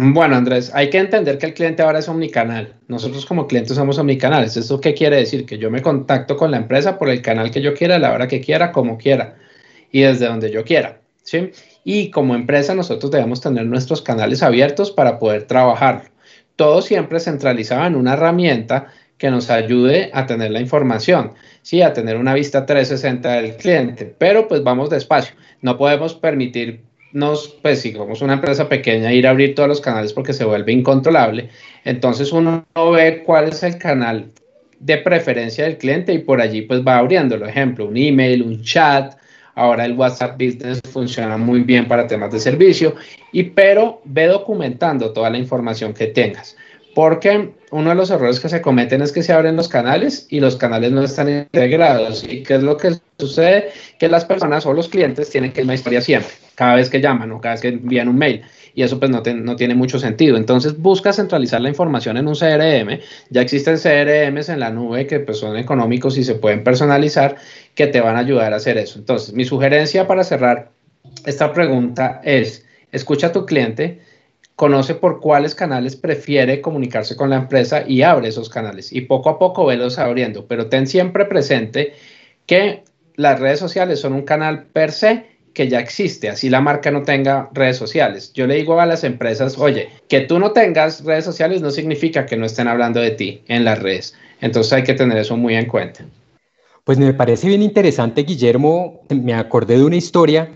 Bueno, 0.00 0.36
Andrés, 0.36 0.70
hay 0.74 0.90
que 0.90 0.98
entender 0.98 1.38
que 1.38 1.46
el 1.46 1.54
cliente 1.54 1.82
ahora 1.82 1.98
es 1.98 2.08
omnicanal. 2.08 2.72
Nosotros 2.86 3.26
como 3.26 3.48
clientes 3.48 3.74
somos 3.74 3.98
omnicanales. 3.98 4.56
¿Esto 4.56 4.80
qué 4.80 4.94
quiere 4.94 5.16
decir? 5.16 5.44
Que 5.44 5.58
yo 5.58 5.72
me 5.72 5.82
contacto 5.82 6.36
con 6.36 6.52
la 6.52 6.56
empresa 6.56 6.96
por 6.96 7.08
el 7.08 7.20
canal 7.20 7.50
que 7.50 7.60
yo 7.60 7.74
quiera, 7.74 7.96
a 7.96 7.98
la 7.98 8.12
hora 8.12 8.28
que 8.28 8.40
quiera, 8.40 8.70
como 8.70 8.96
quiera 8.96 9.34
y 9.90 10.02
desde 10.02 10.26
donde 10.26 10.52
yo 10.52 10.64
quiera. 10.64 11.00
¿sí? 11.24 11.50
Y 11.82 12.12
como 12.12 12.36
empresa 12.36 12.76
nosotros 12.76 13.10
debemos 13.10 13.40
tener 13.40 13.66
nuestros 13.66 14.00
canales 14.00 14.44
abiertos 14.44 14.92
para 14.92 15.18
poder 15.18 15.48
trabajar. 15.48 16.12
Todo 16.54 16.80
siempre 16.80 17.18
centralizado 17.18 17.84
en 17.84 17.96
una 17.96 18.12
herramienta 18.12 18.92
que 19.16 19.32
nos 19.32 19.50
ayude 19.50 20.10
a 20.14 20.26
tener 20.26 20.52
la 20.52 20.60
información, 20.60 21.32
sí, 21.62 21.82
a 21.82 21.92
tener 21.92 22.18
una 22.18 22.34
vista 22.34 22.66
360 22.66 23.32
del 23.32 23.56
cliente, 23.56 24.14
pero 24.16 24.46
pues 24.46 24.62
vamos 24.62 24.90
despacio. 24.90 25.34
No 25.60 25.76
podemos 25.76 26.14
permitir 26.14 26.84
nos, 27.12 27.48
pues 27.62 27.80
si 27.80 27.92
somos 27.92 28.22
una 28.22 28.34
empresa 28.34 28.68
pequeña, 28.68 29.12
ir 29.12 29.26
a 29.26 29.30
abrir 29.30 29.54
todos 29.54 29.68
los 29.68 29.80
canales 29.80 30.12
porque 30.12 30.32
se 30.32 30.44
vuelve 30.44 30.72
incontrolable. 30.72 31.48
Entonces 31.84 32.32
uno 32.32 32.66
ve 32.92 33.22
cuál 33.24 33.48
es 33.48 33.62
el 33.62 33.78
canal 33.78 34.30
de 34.78 34.98
preferencia 34.98 35.64
del 35.64 35.78
cliente 35.78 36.12
y 36.12 36.18
por 36.18 36.40
allí 36.40 36.62
pues 36.62 36.86
va 36.86 36.98
abriéndolo. 36.98 37.46
Ejemplo, 37.46 37.86
un 37.86 37.96
email, 37.96 38.42
un 38.42 38.62
chat. 38.62 39.16
Ahora 39.54 39.84
el 39.84 39.94
WhatsApp 39.94 40.40
Business 40.40 40.80
funciona 40.92 41.36
muy 41.36 41.62
bien 41.62 41.88
para 41.88 42.06
temas 42.06 42.30
de 42.30 42.38
servicio 42.38 42.94
y 43.32 43.42
pero 43.42 44.00
ve 44.04 44.26
documentando 44.26 45.12
toda 45.12 45.30
la 45.30 45.38
información 45.38 45.92
que 45.92 46.06
tengas. 46.06 46.56
Porque 46.98 47.50
uno 47.70 47.90
de 47.90 47.94
los 47.94 48.10
errores 48.10 48.40
que 48.40 48.48
se 48.48 48.60
cometen 48.60 49.02
es 49.02 49.12
que 49.12 49.22
se 49.22 49.32
abren 49.32 49.54
los 49.54 49.68
canales 49.68 50.26
y 50.30 50.40
los 50.40 50.56
canales 50.56 50.90
no 50.90 51.00
están 51.04 51.28
integrados. 51.28 52.24
¿Y 52.24 52.42
qué 52.42 52.56
es 52.56 52.64
lo 52.64 52.76
que 52.76 52.96
sucede? 53.20 53.68
Que 54.00 54.08
las 54.08 54.24
personas 54.24 54.66
o 54.66 54.72
los 54.72 54.88
clientes 54.88 55.30
tienen 55.30 55.52
que 55.52 55.60
ir 55.60 55.68
una 55.68 56.00
siempre, 56.00 56.32
cada 56.56 56.74
vez 56.74 56.90
que 56.90 57.00
llaman 57.00 57.30
o 57.30 57.40
cada 57.40 57.54
vez 57.54 57.60
que 57.60 57.68
envían 57.68 58.08
un 58.08 58.16
mail. 58.16 58.42
Y 58.74 58.82
eso 58.82 58.98
pues 58.98 59.12
no, 59.12 59.22
no 59.24 59.54
tiene 59.54 59.76
mucho 59.76 60.00
sentido. 60.00 60.36
Entonces 60.36 60.76
busca 60.76 61.12
centralizar 61.12 61.60
la 61.60 61.68
información 61.68 62.16
en 62.16 62.26
un 62.26 62.34
CRM. 62.34 62.98
Ya 63.30 63.42
existen 63.42 63.76
CRMs 63.76 64.48
en 64.48 64.58
la 64.58 64.70
nube 64.70 65.06
que 65.06 65.20
pues 65.20 65.38
son 65.38 65.56
económicos 65.56 66.18
y 66.18 66.24
se 66.24 66.34
pueden 66.34 66.64
personalizar 66.64 67.36
que 67.76 67.86
te 67.86 68.00
van 68.00 68.16
a 68.16 68.18
ayudar 68.18 68.52
a 68.52 68.56
hacer 68.56 68.76
eso. 68.76 68.98
Entonces 68.98 69.34
mi 69.34 69.44
sugerencia 69.44 70.08
para 70.08 70.24
cerrar 70.24 70.72
esta 71.24 71.52
pregunta 71.52 72.20
es, 72.24 72.66
escucha 72.90 73.28
a 73.28 73.32
tu 73.32 73.46
cliente 73.46 74.00
conoce 74.58 74.96
por 74.96 75.20
cuáles 75.20 75.54
canales 75.54 75.94
prefiere 75.94 76.60
comunicarse 76.60 77.14
con 77.14 77.30
la 77.30 77.36
empresa 77.36 77.84
y 77.86 78.02
abre 78.02 78.26
esos 78.26 78.48
canales. 78.48 78.92
Y 78.92 79.02
poco 79.02 79.30
a 79.30 79.38
poco 79.38 79.64
velos 79.64 80.00
abriendo, 80.00 80.46
pero 80.46 80.66
ten 80.66 80.88
siempre 80.88 81.26
presente 81.26 81.92
que 82.44 82.82
las 83.14 83.38
redes 83.38 83.60
sociales 83.60 84.00
son 84.00 84.14
un 84.14 84.22
canal 84.22 84.64
per 84.64 84.90
se 84.90 85.26
que 85.54 85.68
ya 85.68 85.78
existe, 85.78 86.28
así 86.28 86.50
la 86.50 86.60
marca 86.60 86.90
no 86.90 87.04
tenga 87.04 87.48
redes 87.54 87.76
sociales. 87.76 88.32
Yo 88.32 88.48
le 88.48 88.56
digo 88.56 88.80
a 88.80 88.86
las 88.86 89.04
empresas, 89.04 89.56
oye, 89.58 89.90
que 90.08 90.22
tú 90.22 90.40
no 90.40 90.50
tengas 90.50 91.04
redes 91.04 91.24
sociales 91.24 91.62
no 91.62 91.70
significa 91.70 92.26
que 92.26 92.36
no 92.36 92.44
estén 92.44 92.66
hablando 92.66 92.98
de 92.98 93.12
ti 93.12 93.42
en 93.46 93.64
las 93.64 93.80
redes. 93.80 94.16
Entonces 94.40 94.72
hay 94.72 94.82
que 94.82 94.94
tener 94.94 95.18
eso 95.18 95.36
muy 95.36 95.54
en 95.54 95.66
cuenta. 95.66 96.04
Pues 96.82 96.98
me 96.98 97.14
parece 97.14 97.46
bien 97.46 97.62
interesante, 97.62 98.24
Guillermo. 98.24 99.02
Me 99.08 99.34
acordé 99.34 99.78
de 99.78 99.84
una 99.84 99.96
historia 99.96 100.50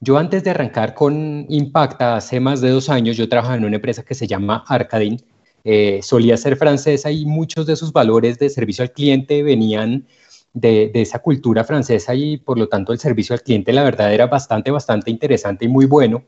yo 0.00 0.18
antes 0.18 0.44
de 0.44 0.50
arrancar 0.50 0.94
con 0.94 1.46
Impacta, 1.48 2.16
hace 2.16 2.40
más 2.40 2.60
de 2.60 2.70
dos 2.70 2.88
años, 2.88 3.16
yo 3.16 3.28
trabajaba 3.28 3.56
en 3.56 3.64
una 3.64 3.76
empresa 3.76 4.04
que 4.04 4.14
se 4.14 4.26
llama 4.26 4.64
Arcadin. 4.66 5.22
Eh, 5.64 6.00
solía 6.02 6.36
ser 6.36 6.56
francesa 6.56 7.10
y 7.10 7.26
muchos 7.26 7.66
de 7.66 7.74
sus 7.74 7.92
valores 7.92 8.38
de 8.38 8.48
servicio 8.50 8.82
al 8.82 8.92
cliente 8.92 9.42
venían 9.42 10.06
de, 10.52 10.90
esa 10.94 11.18
cultura 11.18 11.64
francesa 11.64 12.14
y 12.14 12.38
por 12.38 12.58
lo 12.58 12.68
tanto 12.68 12.92
el 12.92 12.98
servicio 12.98 13.34
al 13.34 13.42
cliente 13.42 13.72
la 13.72 13.82
verdad 13.82 14.12
era 14.14 14.26
bastante, 14.26 14.70
bastante 14.70 15.10
interesante 15.10 15.64
y 15.64 15.68
muy 15.68 15.86
bueno. 15.86 16.24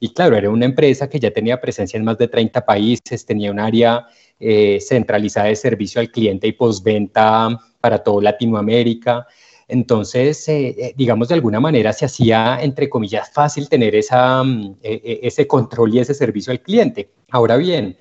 Y 0.00 0.12
claro, 0.12 0.36
era 0.36 0.50
una 0.50 0.64
empresa 0.64 1.08
que 1.08 1.20
ya 1.20 1.30
tenía 1.30 1.60
presencia 1.60 1.98
en 1.98 2.04
más 2.04 2.18
de 2.18 2.28
30 2.28 2.64
países, 2.64 3.24
tenía 3.26 3.50
un 3.50 3.60
área 3.60 4.06
eh, 4.38 4.78
centralizada 4.80 5.48
de 5.48 5.56
servicio 5.56 6.00
al 6.00 6.10
cliente 6.10 6.46
y 6.46 6.52
postventa 6.52 7.58
para 7.80 7.98
toda 7.98 8.22
Latinoamérica. 8.22 9.26
Entonces, 9.70 10.48
eh, 10.48 10.74
eh, 10.78 10.94
digamos, 10.96 11.28
de 11.28 11.34
alguna 11.34 11.60
manera 11.60 11.92
se 11.92 12.04
hacía, 12.04 12.58
entre 12.62 12.88
comillas, 12.88 13.30
fácil 13.30 13.68
tener 13.68 13.94
esa, 13.94 14.42
mm, 14.42 14.76
e, 14.82 14.92
e, 15.04 15.20
ese 15.22 15.46
control 15.46 15.94
y 15.94 16.00
ese 16.00 16.14
servicio 16.14 16.52
al 16.52 16.60
cliente. 16.60 17.10
Ahora 17.30 17.56
bien, 17.56 17.96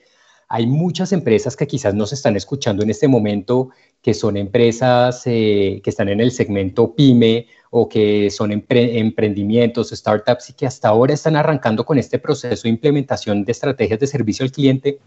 hay 0.48 0.66
muchas 0.66 1.12
empresas 1.12 1.56
que 1.56 1.68
quizás 1.68 1.94
nos 1.94 2.12
están 2.12 2.36
escuchando 2.36 2.84
en 2.84 2.90
este 2.90 3.08
momento, 3.08 3.70
que 4.02 4.14
son 4.16 4.36
empresas 4.36 5.24
que 5.24 5.82
están 5.86 6.10
en 6.10 6.22
el 6.22 6.32
segmento 6.32 6.96
pyme 6.96 7.46
o 7.70 7.88
que 7.88 8.32
son 8.32 8.52
emprendimientos, 8.52 9.90
startups 9.92 10.50
y 10.50 10.54
que 10.54 10.66
hasta 10.66 10.88
ahora 10.88 11.14
están 11.14 11.36
arrancando 11.36 11.86
con 11.86 12.00
este 12.00 12.18
proceso 12.18 12.64
de 12.64 12.70
implementación 12.70 13.46
de 13.46 13.52
estrategias 13.52 14.00
de 14.00 14.08
servicio 14.08 14.44
al 14.44 14.52
cliente 14.52 15.00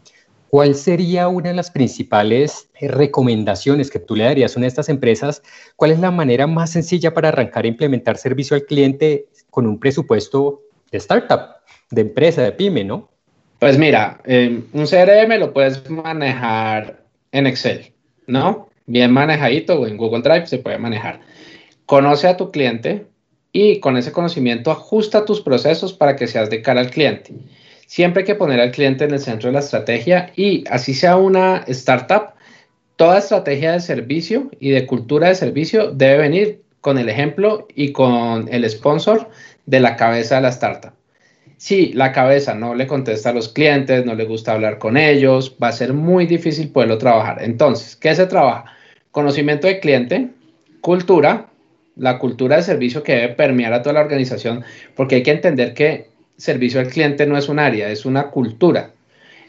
¿Cuál 0.52 0.75
sería 0.75 1.28
una 1.28 1.49
de 1.49 1.54
las 1.54 1.71
principales 1.71 2.68
eh, 2.78 2.87
recomendaciones 2.87 3.90
que 3.90 3.99
tú 3.99 4.14
le 4.14 4.25
darías 4.25 4.54
a 4.54 4.59
una 4.59 4.64
de 4.64 4.68
estas 4.68 4.90
empresas? 4.90 5.42
¿Cuál 5.76 5.92
es 5.92 5.99
la 5.99 6.11
manera 6.11 6.47
más 6.47 6.68
sencilla 6.68 7.14
para 7.14 7.28
arrancar 7.28 7.64
e 7.64 7.68
implementar 7.68 8.18
servicio 8.18 8.54
al 8.54 8.66
cliente 8.66 9.28
con 9.49 9.66
un 9.66 9.80
presupuesto 9.80 10.61
de 10.90 10.99
startup, 10.99 11.40
de 11.90 12.02
empresa, 12.02 12.42
de 12.42 12.52
pyme, 12.52 12.85
no? 12.85 13.09
Pues 13.61 13.78
mira, 13.78 14.21
eh, 14.26 14.62
un 14.75 14.85
CRM 14.85 15.38
lo 15.38 15.54
puedes 15.54 15.88
manejar 15.88 17.02
en 17.30 17.47
Excel, 17.47 17.90
¿no? 18.26 18.68
Bien 18.85 19.11
manejadito 19.11 19.80
o 19.80 19.87
en 19.87 19.97
Google 19.97 20.21
Drive 20.21 20.49
se 20.49 20.59
puede 20.59 20.76
manejar. 20.76 21.21
Conoce 21.87 22.28
a 22.28 22.37
tu 22.37 22.50
cliente 22.50 23.06
y 23.52 23.80
con 23.80 23.97
ese 23.97 24.12
conocimiento 24.12 24.71
ajusta 24.71 25.25
tus 25.25 25.40
procesos 25.40 25.94
para 25.94 26.14
que 26.14 26.26
seas 26.26 26.50
de 26.50 26.61
cara 26.61 26.82
al 26.82 26.90
cliente. 26.90 27.32
Siempre 27.86 28.22
hay 28.22 28.26
que 28.26 28.34
poner 28.34 28.60
al 28.60 28.70
cliente 28.70 29.04
en 29.04 29.12
el 29.12 29.20
centro 29.20 29.48
de 29.48 29.54
la 29.54 29.60
estrategia 29.60 30.32
y 30.36 30.64
así 30.70 30.94
sea 30.94 31.16
una 31.16 31.64
startup, 31.66 32.34
toda 32.96 33.18
estrategia 33.18 33.72
de 33.72 33.80
servicio 33.80 34.50
y 34.60 34.70
de 34.70 34.86
cultura 34.86 35.28
de 35.28 35.34
servicio 35.34 35.90
debe 35.90 36.18
venir 36.18 36.62
con 36.80 36.98
el 36.98 37.08
ejemplo 37.08 37.68
y 37.74 37.92
con 37.92 38.48
el 38.52 38.68
sponsor 38.68 39.28
de 39.66 39.80
la 39.80 39.96
cabeza 39.96 40.36
de 40.36 40.42
la 40.42 40.48
startup. 40.48 40.92
Si 41.56 41.92
la 41.92 42.10
cabeza 42.10 42.54
no 42.54 42.74
le 42.74 42.88
contesta 42.88 43.30
a 43.30 43.32
los 43.32 43.48
clientes, 43.48 44.04
no 44.04 44.16
le 44.16 44.24
gusta 44.24 44.52
hablar 44.52 44.78
con 44.78 44.96
ellos, 44.96 45.56
va 45.62 45.68
a 45.68 45.72
ser 45.72 45.92
muy 45.92 46.26
difícil 46.26 46.70
poderlo 46.70 46.98
trabajar. 46.98 47.40
Entonces, 47.40 47.94
¿qué 47.94 48.14
se 48.16 48.26
trabaja? 48.26 48.64
Conocimiento 49.12 49.68
del 49.68 49.78
cliente, 49.78 50.30
cultura, 50.80 51.46
la 51.94 52.18
cultura 52.18 52.56
de 52.56 52.62
servicio 52.62 53.02
que 53.02 53.14
debe 53.14 53.34
permear 53.34 53.72
a 53.72 53.82
toda 53.82 53.92
la 53.92 54.00
organización, 54.00 54.64
porque 54.96 55.16
hay 55.16 55.22
que 55.22 55.30
entender 55.30 55.72
que 55.72 56.08
servicio 56.42 56.80
al 56.80 56.88
cliente 56.88 57.25
no 57.25 57.38
es 57.38 57.49
un 57.49 57.61
área, 57.61 57.88
es 57.88 58.04
una 58.04 58.25
cultura. 58.25 58.90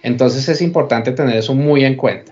Entonces 0.04 0.48
es 0.48 0.62
importante 0.62 1.12
tener 1.12 1.38
eso 1.38 1.56
muy 1.56 1.84
en 1.86 1.96
cuenta. 1.96 2.32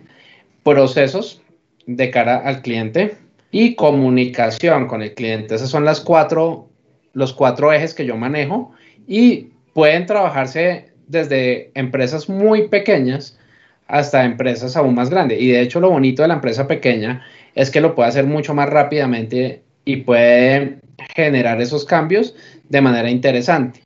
Procesos 0.63 1.41
de 1.87 2.11
cara 2.11 2.37
al 2.37 2.61
cliente 2.61 3.15
y 3.49 3.73
comunicación 3.73 4.85
con 4.85 5.01
el 5.01 5.15
cliente. 5.15 5.55
Esos 5.55 5.71
son 5.71 5.83
las 5.83 5.99
cuatro, 5.99 6.69
los 7.13 7.33
cuatro 7.33 7.73
ejes 7.73 7.95
que 7.95 8.05
yo 8.05 8.15
manejo 8.17 8.71
y 9.07 9.47
pueden 9.73 10.05
trabajarse 10.05 10.91
desde 11.07 11.71
empresas 11.73 12.29
muy 12.29 12.67
pequeñas 12.67 13.39
hasta 13.87 14.25
empresas 14.25 14.77
aún 14.77 14.93
más 14.93 15.09
grandes. 15.09 15.41
Y 15.41 15.47
de 15.47 15.61
hecho 15.61 15.79
lo 15.79 15.89
bonito 15.89 16.21
de 16.21 16.27
la 16.27 16.35
empresa 16.35 16.67
pequeña 16.67 17.25
es 17.55 17.71
que 17.71 17.81
lo 17.81 17.95
puede 17.95 18.09
hacer 18.09 18.27
mucho 18.27 18.53
más 18.53 18.69
rápidamente 18.69 19.63
y 19.85 19.97
puede 19.97 20.77
generar 21.15 21.59
esos 21.59 21.83
cambios 21.83 22.35
de 22.69 22.81
manera 22.81 23.09
interesante 23.09 23.81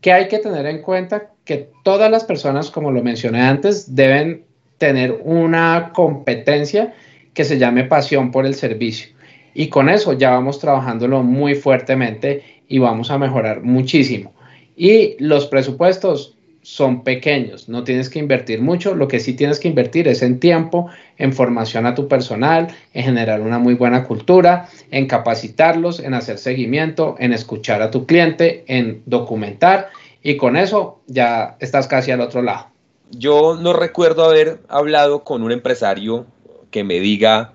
que 0.00 0.12
hay 0.12 0.28
que 0.28 0.38
tener 0.38 0.66
en 0.66 0.82
cuenta 0.82 1.30
que 1.44 1.70
todas 1.84 2.10
las 2.10 2.24
personas, 2.24 2.70
como 2.70 2.90
lo 2.90 3.02
mencioné 3.02 3.40
antes, 3.42 3.94
deben 3.94 4.44
tener 4.78 5.20
una 5.24 5.92
competencia 5.94 6.94
que 7.34 7.44
se 7.44 7.58
llame 7.58 7.84
pasión 7.84 8.30
por 8.30 8.46
el 8.46 8.54
servicio. 8.54 9.08
Y 9.54 9.68
con 9.68 9.88
eso 9.88 10.12
ya 10.12 10.30
vamos 10.30 10.58
trabajándolo 10.58 11.22
muy 11.22 11.54
fuertemente 11.54 12.62
y 12.68 12.78
vamos 12.78 13.10
a 13.10 13.18
mejorar 13.18 13.62
muchísimo. 13.62 14.32
Y 14.76 15.16
los 15.18 15.46
presupuestos 15.46 16.36
son 16.70 17.02
pequeños, 17.02 17.68
no 17.68 17.82
tienes 17.82 18.08
que 18.08 18.20
invertir 18.20 18.62
mucho, 18.62 18.94
lo 18.94 19.08
que 19.08 19.18
sí 19.18 19.34
tienes 19.34 19.58
que 19.58 19.66
invertir 19.66 20.06
es 20.06 20.22
en 20.22 20.38
tiempo, 20.38 20.88
en 21.18 21.32
formación 21.32 21.84
a 21.84 21.96
tu 21.96 22.06
personal, 22.06 22.68
en 22.94 23.02
generar 23.02 23.40
una 23.40 23.58
muy 23.58 23.74
buena 23.74 24.04
cultura, 24.04 24.68
en 24.92 25.08
capacitarlos, 25.08 25.98
en 25.98 26.14
hacer 26.14 26.38
seguimiento, 26.38 27.16
en 27.18 27.32
escuchar 27.32 27.82
a 27.82 27.90
tu 27.90 28.06
cliente, 28.06 28.62
en 28.68 29.02
documentar 29.06 29.88
y 30.22 30.36
con 30.36 30.56
eso 30.56 31.00
ya 31.08 31.56
estás 31.58 31.88
casi 31.88 32.12
al 32.12 32.20
otro 32.20 32.40
lado. 32.40 32.68
Yo 33.10 33.58
no 33.60 33.72
recuerdo 33.72 34.22
haber 34.24 34.60
hablado 34.68 35.24
con 35.24 35.42
un 35.42 35.50
empresario 35.50 36.26
que 36.70 36.84
me 36.84 37.00
diga 37.00 37.54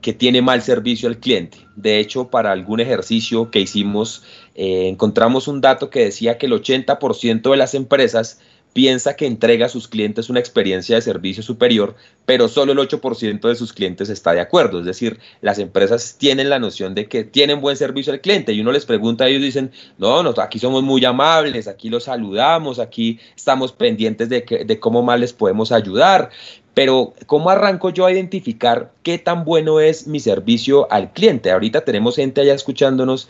que 0.00 0.14
tiene 0.14 0.40
mal 0.40 0.62
servicio 0.62 1.08
al 1.08 1.18
cliente. 1.18 1.58
De 1.76 1.98
hecho, 1.98 2.28
para 2.28 2.52
algún 2.52 2.80
ejercicio 2.80 3.50
que 3.50 3.60
hicimos, 3.60 4.22
eh, 4.54 4.88
encontramos 4.88 5.48
un 5.48 5.60
dato 5.60 5.90
que 5.90 6.04
decía 6.04 6.38
que 6.38 6.46
el 6.46 6.52
80% 6.52 7.50
de 7.50 7.56
las 7.56 7.74
empresas 7.74 8.40
piensa 8.74 9.14
que 9.14 9.24
entrega 9.24 9.66
a 9.66 9.70
sus 9.70 9.88
clientes 9.88 10.28
una 10.28 10.40
experiencia 10.40 10.96
de 10.96 11.02
servicio 11.02 11.42
superior, 11.42 11.94
pero 12.26 12.48
solo 12.48 12.72
el 12.72 12.78
8% 12.78 13.48
de 13.48 13.54
sus 13.54 13.72
clientes 13.72 14.10
está 14.10 14.32
de 14.32 14.40
acuerdo. 14.40 14.80
Es 14.80 14.84
decir, 14.84 15.20
las 15.40 15.58
empresas 15.58 16.16
tienen 16.18 16.50
la 16.50 16.58
noción 16.58 16.94
de 16.94 17.06
que 17.06 17.24
tienen 17.24 17.60
buen 17.60 17.76
servicio 17.76 18.12
al 18.12 18.20
cliente 18.20 18.52
y 18.52 18.60
uno 18.60 18.72
les 18.72 18.84
pregunta, 18.84 19.28
ellos 19.28 19.42
dicen, 19.42 19.70
no, 19.96 20.22
no 20.22 20.34
aquí 20.38 20.58
somos 20.58 20.82
muy 20.82 21.04
amables, 21.04 21.68
aquí 21.68 21.88
los 21.88 22.04
saludamos, 22.04 22.80
aquí 22.80 23.20
estamos 23.36 23.72
pendientes 23.72 24.28
de, 24.28 24.64
de 24.66 24.80
cómo 24.80 25.02
más 25.02 25.20
les 25.20 25.32
podemos 25.32 25.70
ayudar. 25.70 26.30
Pero, 26.74 27.14
¿cómo 27.26 27.50
arranco 27.50 27.90
yo 27.90 28.04
a 28.04 28.12
identificar 28.12 28.90
qué 29.04 29.18
tan 29.18 29.44
bueno 29.44 29.78
es 29.78 30.08
mi 30.08 30.18
servicio 30.18 30.90
al 30.90 31.12
cliente? 31.12 31.52
Ahorita 31.52 31.84
tenemos 31.84 32.16
gente 32.16 32.40
allá 32.40 32.54
escuchándonos 32.54 33.28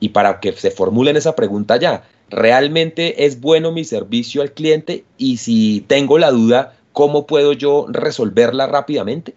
y 0.00 0.08
para 0.10 0.40
que 0.40 0.52
se 0.52 0.70
formulen 0.70 1.16
esa 1.16 1.36
pregunta 1.36 1.76
ya, 1.76 2.04
¿realmente 2.30 3.26
es 3.26 3.40
bueno 3.40 3.72
mi 3.72 3.84
servicio 3.84 4.42
al 4.42 4.52
cliente? 4.52 5.04
Y 5.18 5.38
si 5.38 5.84
tengo 5.86 6.18
la 6.18 6.30
duda, 6.30 6.74
¿cómo 6.92 7.26
puedo 7.26 7.52
yo 7.52 7.86
resolverla 7.88 8.66
rápidamente? 8.66 9.34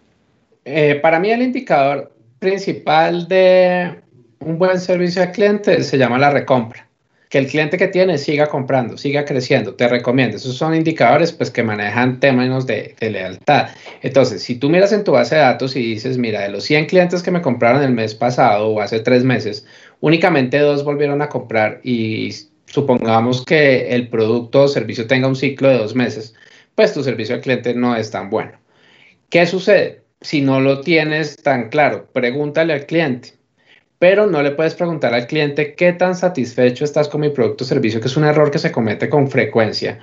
Eh, 0.66 0.96
para 0.96 1.20
mí 1.20 1.32
el 1.32 1.42
indicador 1.42 2.12
principal 2.40 3.28
de 3.28 4.02
un 4.40 4.58
buen 4.58 4.80
servicio 4.80 5.22
al 5.22 5.32
cliente 5.32 5.84
se 5.84 5.98
llama 5.98 6.18
la 6.18 6.30
recompra 6.30 6.90
que 7.30 7.38
el 7.38 7.48
cliente 7.48 7.78
que 7.78 7.88
tiene 7.88 8.18
siga 8.18 8.48
comprando, 8.48 8.98
siga 8.98 9.24
creciendo, 9.24 9.76
te 9.76 9.88
recomiendo. 9.88 10.38
Esos 10.38 10.58
son 10.58 10.74
indicadores 10.74 11.32
pues 11.32 11.52
que 11.52 11.62
manejan 11.62 12.20
términos 12.20 12.66
de, 12.66 12.96
de, 13.00 13.12
lealtad. 13.12 13.70
Entonces, 14.02 14.42
si 14.42 14.56
tú 14.56 14.70
miras 14.70 14.92
en 14.94 15.04
tu 15.04 15.12
base 15.12 15.36
de 15.36 15.42
datos 15.42 15.76
y 15.76 15.82
dices, 15.82 16.18
mira, 16.18 16.42
de 16.42 16.50
los 16.50 16.64
100 16.64 16.88
clientes 16.88 17.22
que 17.22 17.30
me 17.30 17.42
compraron 17.42 17.84
el 17.84 17.92
mes 17.92 18.16
pasado 18.16 18.70
o 18.70 18.82
hace 18.82 19.00
tres 19.00 19.24
meses, 19.24 19.64
únicamente 20.00 20.58
dos 20.58 20.84
volvieron 20.84 21.22
a 21.22 21.30
comprar 21.30 21.82
y 21.84 22.32
supongamos 22.72 23.46
que 23.46 23.94
el 23.94 24.08
producto 24.10 24.64
o 24.64 24.68
servicio 24.68 25.08
tenga 25.08 25.28
un 25.28 25.36
ciclo 25.36 25.70
de 25.70 25.78
dos 25.78 25.96
meses, 25.96 26.36
pues 26.76 26.94
tu 26.94 27.04
servicio 27.04 27.36
al 27.36 27.42
cliente 27.42 27.74
no 27.74 27.96
es 27.96 28.12
tan 28.12 28.30
bueno. 28.30 28.54
¿Qué 29.30 29.46
sucede? 29.46 30.04
Si 30.22 30.42
no 30.42 30.60
lo 30.60 30.82
tienes 30.82 31.36
tan 31.38 31.70
claro, 31.70 32.08
pregúntale 32.14 32.74
al 32.74 32.86
cliente 32.86 33.40
pero 34.00 34.28
no 34.28 34.42
le 34.42 34.52
puedes 34.52 34.76
preguntar 34.76 35.14
al 35.14 35.28
cliente 35.28 35.76
qué 35.76 35.92
tan 35.94 36.16
satisfecho 36.16 36.86
estás 36.86 37.10
con 37.10 37.22
mi 37.22 37.30
producto 37.30 37.66
o 37.66 37.68
servicio, 37.68 38.00
que 38.00 38.08
es 38.08 38.18
un 38.18 38.24
error 38.24 38.50
que 38.50 38.58
se 38.58 38.72
comete 38.72 39.10
con 39.10 39.30
frecuencia, 39.30 40.00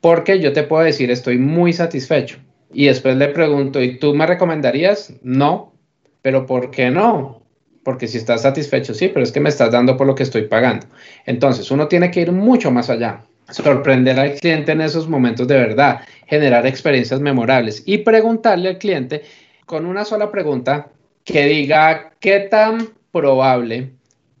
porque 0.00 0.40
yo 0.40 0.52
te 0.52 0.64
puedo 0.64 0.82
decir 0.82 1.10
estoy 1.10 1.38
muy 1.38 1.72
satisfecho 1.74 2.38
y 2.72 2.86
después 2.86 3.16
le 3.16 3.28
pregunto, 3.28 3.80
¿y 3.82 3.98
tú 3.98 4.14
me 4.14 4.26
recomendarías? 4.26 5.12
No, 5.22 5.74
pero 6.22 6.46
¿por 6.46 6.70
qué 6.70 6.90
no? 6.90 7.42
Porque 7.84 8.08
si 8.08 8.18
estás 8.18 8.42
satisfecho, 8.42 8.94
sí, 8.94 9.08
pero 9.08 9.22
es 9.22 9.30
que 9.30 9.40
me 9.40 9.50
estás 9.50 9.70
dando 9.70 9.96
por 9.96 10.06
lo 10.06 10.14
que 10.14 10.22
estoy 10.22 10.42
pagando. 10.42 10.86
Entonces, 11.26 11.70
uno 11.70 11.86
tiene 11.86 12.10
que 12.10 12.22
ir 12.22 12.32
mucho 12.32 12.70
más 12.70 12.90
allá, 12.90 13.22
sorprender 13.50 14.18
al 14.18 14.34
cliente 14.34 14.72
en 14.72 14.80
esos 14.80 15.08
momentos 15.08 15.46
de 15.46 15.58
verdad, 15.58 16.00
generar 16.26 16.66
experiencias 16.66 17.20
memorables 17.20 17.82
y 17.84 17.98
preguntarle 17.98 18.70
al 18.70 18.78
cliente 18.78 19.22
con 19.66 19.86
una 19.86 20.04
sola 20.04 20.30
pregunta 20.30 20.88
que 21.24 21.46
diga 21.46 22.12
qué 22.20 22.40
tan 22.40 22.88
probable 23.12 23.90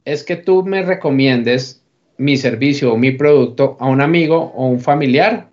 es 0.04 0.22
que 0.22 0.36
tú 0.36 0.64
me 0.64 0.82
recomiendes 0.82 1.82
mi 2.16 2.36
servicio 2.36 2.92
o 2.92 2.96
mi 2.96 3.12
producto 3.12 3.76
a 3.80 3.86
un 3.86 4.00
amigo 4.00 4.52
o 4.54 4.66
un 4.66 4.80
familiar 4.80 5.48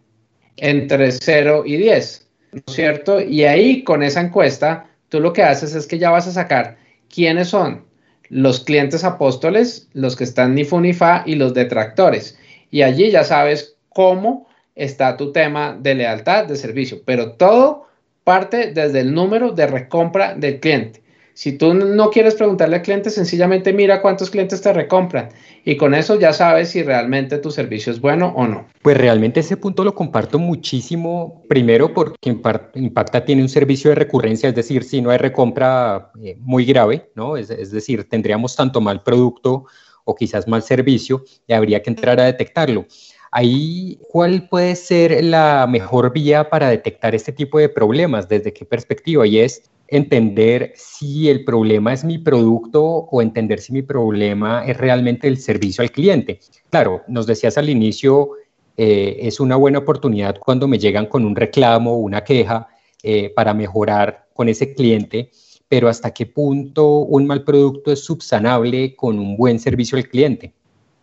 entre 0.58 1.12
0 1.12 1.64
y 1.66 1.78
10, 1.78 2.28
¿no 2.52 2.62
es 2.68 2.74
cierto? 2.74 3.22
Y 3.22 3.44
ahí 3.44 3.84
con 3.84 4.04
esa 4.04 4.22
encuesta, 4.22 4.88
tú 5.10 5.20
lo 5.20 5.34
que 5.34 5.44
haces 5.44 5.74
es 5.74 5.88
que 5.88 5.98
ya 5.98 6.12
vas 6.12 6.28
a 6.28 6.32
sacar 6.32 6.78
quiénes 7.14 7.50
son 7.50 7.86
los 8.30 8.62
clientes 8.62 9.04
apóstoles, 9.04 9.90
los 9.94 10.16
que 10.16 10.24
están 10.24 10.56
ni 10.56 10.64
fu 10.64 10.80
ni 10.80 10.94
fa 10.94 11.24
y 11.26 11.36
los 11.36 11.54
detractores. 11.54 12.38
Y 12.70 12.82
allí 12.82 13.12
ya 13.12 13.26
sabes 13.26 13.76
cómo 13.90 14.48
está 14.76 15.18
tu 15.18 15.34
tema 15.34 15.78
de 15.80 15.96
lealtad 15.96 16.46
de 16.46 16.56
servicio, 16.56 17.02
pero 17.06 17.34
todo 17.34 17.88
parte 18.24 18.72
desde 18.72 19.02
el 19.02 19.14
número 19.14 19.52
de 19.52 19.68
recompra 19.68 20.34
del 20.36 20.60
cliente. 20.60 21.01
Si 21.34 21.54
tú 21.58 21.74
no 21.74 22.10
quieres 22.10 22.36
preguntarle 22.36 22.78
al 22.78 22.82
cliente, 22.82 23.10
sencillamente 23.10 23.74
mira 23.74 24.02
cuántos 24.02 24.30
clientes 24.30 24.62
te 24.62 24.74
recompran 24.74 25.30
y 25.64 25.78
con 25.78 25.94
eso 25.94 26.20
ya 26.20 26.34
sabes 26.34 26.70
si 26.70 26.84
realmente 26.84 27.38
tu 27.38 27.52
servicio 27.52 27.92
es 27.92 28.02
bueno 28.02 28.34
o 28.36 28.48
no. 28.48 28.68
Pues 28.82 28.98
realmente 28.98 29.40
ese 29.40 29.58
punto 29.58 29.84
lo 29.84 29.96
comparto 29.96 30.40
muchísimo. 30.40 31.44
Primero 31.48 31.94
porque 31.94 32.36
Impacta 32.76 33.26
tiene 33.26 33.42
un 33.42 33.50
servicio 33.50 33.90
de 33.90 33.96
recurrencia, 33.96 34.50
es 34.50 34.56
decir, 34.56 34.84
si 34.84 35.02
no 35.02 35.10
hay 35.10 35.18
recompra 35.18 36.12
eh, 36.22 36.38
muy 36.40 36.66
grave, 36.66 37.10
¿no? 37.16 37.38
Es, 37.38 37.50
es 37.50 37.72
decir, 37.72 38.08
tendríamos 38.10 38.56
tanto 38.56 38.82
mal 38.82 39.04
producto 39.04 39.66
o 40.04 40.16
quizás 40.16 40.48
mal 40.48 40.64
servicio 40.64 41.24
y 41.48 41.54
habría 41.54 41.82
que 41.82 41.90
entrar 41.90 42.20
a 42.20 42.26
detectarlo. 42.26 42.86
Ahí, 43.34 43.98
¿cuál 44.10 44.50
puede 44.50 44.76
ser 44.76 45.24
la 45.24 45.66
mejor 45.66 46.12
vía 46.12 46.50
para 46.50 46.68
detectar 46.68 47.16
este 47.16 47.32
tipo 47.32 47.60
de 47.60 47.70
problemas? 47.70 48.28
¿Desde 48.28 48.52
qué 48.52 48.66
perspectiva? 48.66 49.26
Y 49.26 49.40
es 49.40 49.71
entender 49.92 50.72
si 50.76 51.30
el 51.30 51.44
problema 51.44 51.92
es 51.94 52.06
mi 52.06 52.18
producto 52.18 52.82
o 52.82 53.22
entender 53.22 53.60
si 53.60 53.74
mi 53.74 53.82
problema 53.82 54.66
es 54.66 54.78
realmente 54.78 55.28
el 55.28 55.38
servicio 55.38 55.84
al 55.84 55.92
cliente. 55.92 56.40
Claro, 56.70 57.02
nos 57.10 57.28
decías 57.28 57.58
al 57.58 57.70
inicio, 57.70 58.32
eh, 58.78 59.18
es 59.20 59.42
una 59.42 59.58
buena 59.58 59.80
oportunidad 59.80 60.38
cuando 60.40 60.68
me 60.68 60.80
llegan 60.80 61.08
con 61.08 61.26
un 61.26 61.36
reclamo 61.36 61.92
o 61.92 61.98
una 61.98 62.24
queja 62.24 62.70
eh, 63.04 63.34
para 63.36 63.54
mejorar 63.54 64.28
con 64.34 64.48
ese 64.48 64.74
cliente, 64.74 65.30
pero 65.68 65.90
hasta 65.90 66.12
qué 66.12 66.26
punto 66.26 67.00
un 67.00 67.28
mal 67.28 67.44
producto 67.44 67.92
es 67.92 68.00
subsanable 68.00 68.96
con 68.96 69.20
un 69.20 69.36
buen 69.36 69.60
servicio 69.60 69.98
al 69.98 70.08
cliente. 70.08 70.54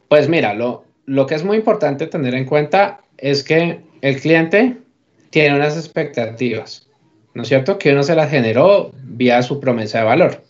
Pues 0.09 0.31
mira, 0.31 0.55
lo, 0.55 0.85
lo 1.05 1.27
que 1.27 1.35
es 1.35 1.45
muy 1.45 1.59
importante 1.59 2.07
tener 2.07 2.35
en 2.35 2.47
cuenta 2.47 3.03
es 3.19 3.45
que 3.45 3.81
el 4.01 4.19
cliente 4.19 4.79
tiene 5.29 5.57
unas 5.57 5.77
expectativas 5.77 6.88
¿no 7.39 7.43
es 7.43 7.49
cierto? 7.51 7.79
Que 7.79 7.93
uno 7.93 8.03
se 8.03 8.17
la 8.17 8.27
generó 8.27 8.91
vía 9.05 9.41
su 9.43 9.61
promesa 9.61 10.01
de 10.01 10.05
valor. 10.07 10.43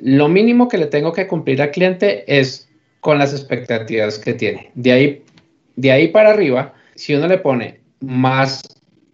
Lo 0.00 0.28
mínimo 0.28 0.66
que 0.66 0.76
le 0.76 0.86
tengo 0.86 1.12
que 1.12 1.28
cumplir 1.28 1.62
al 1.62 1.70
cliente 1.70 2.24
es 2.26 2.68
con 2.98 3.18
las 3.18 3.32
expectativas 3.32 4.18
que 4.18 4.34
tiene. 4.34 4.72
De 4.74 4.90
ahí, 4.90 5.22
de 5.76 5.92
ahí 5.92 6.08
para 6.08 6.30
arriba, 6.30 6.74
si 6.96 7.14
uno 7.14 7.28
le 7.28 7.38
pone 7.38 7.82
más 8.00 8.62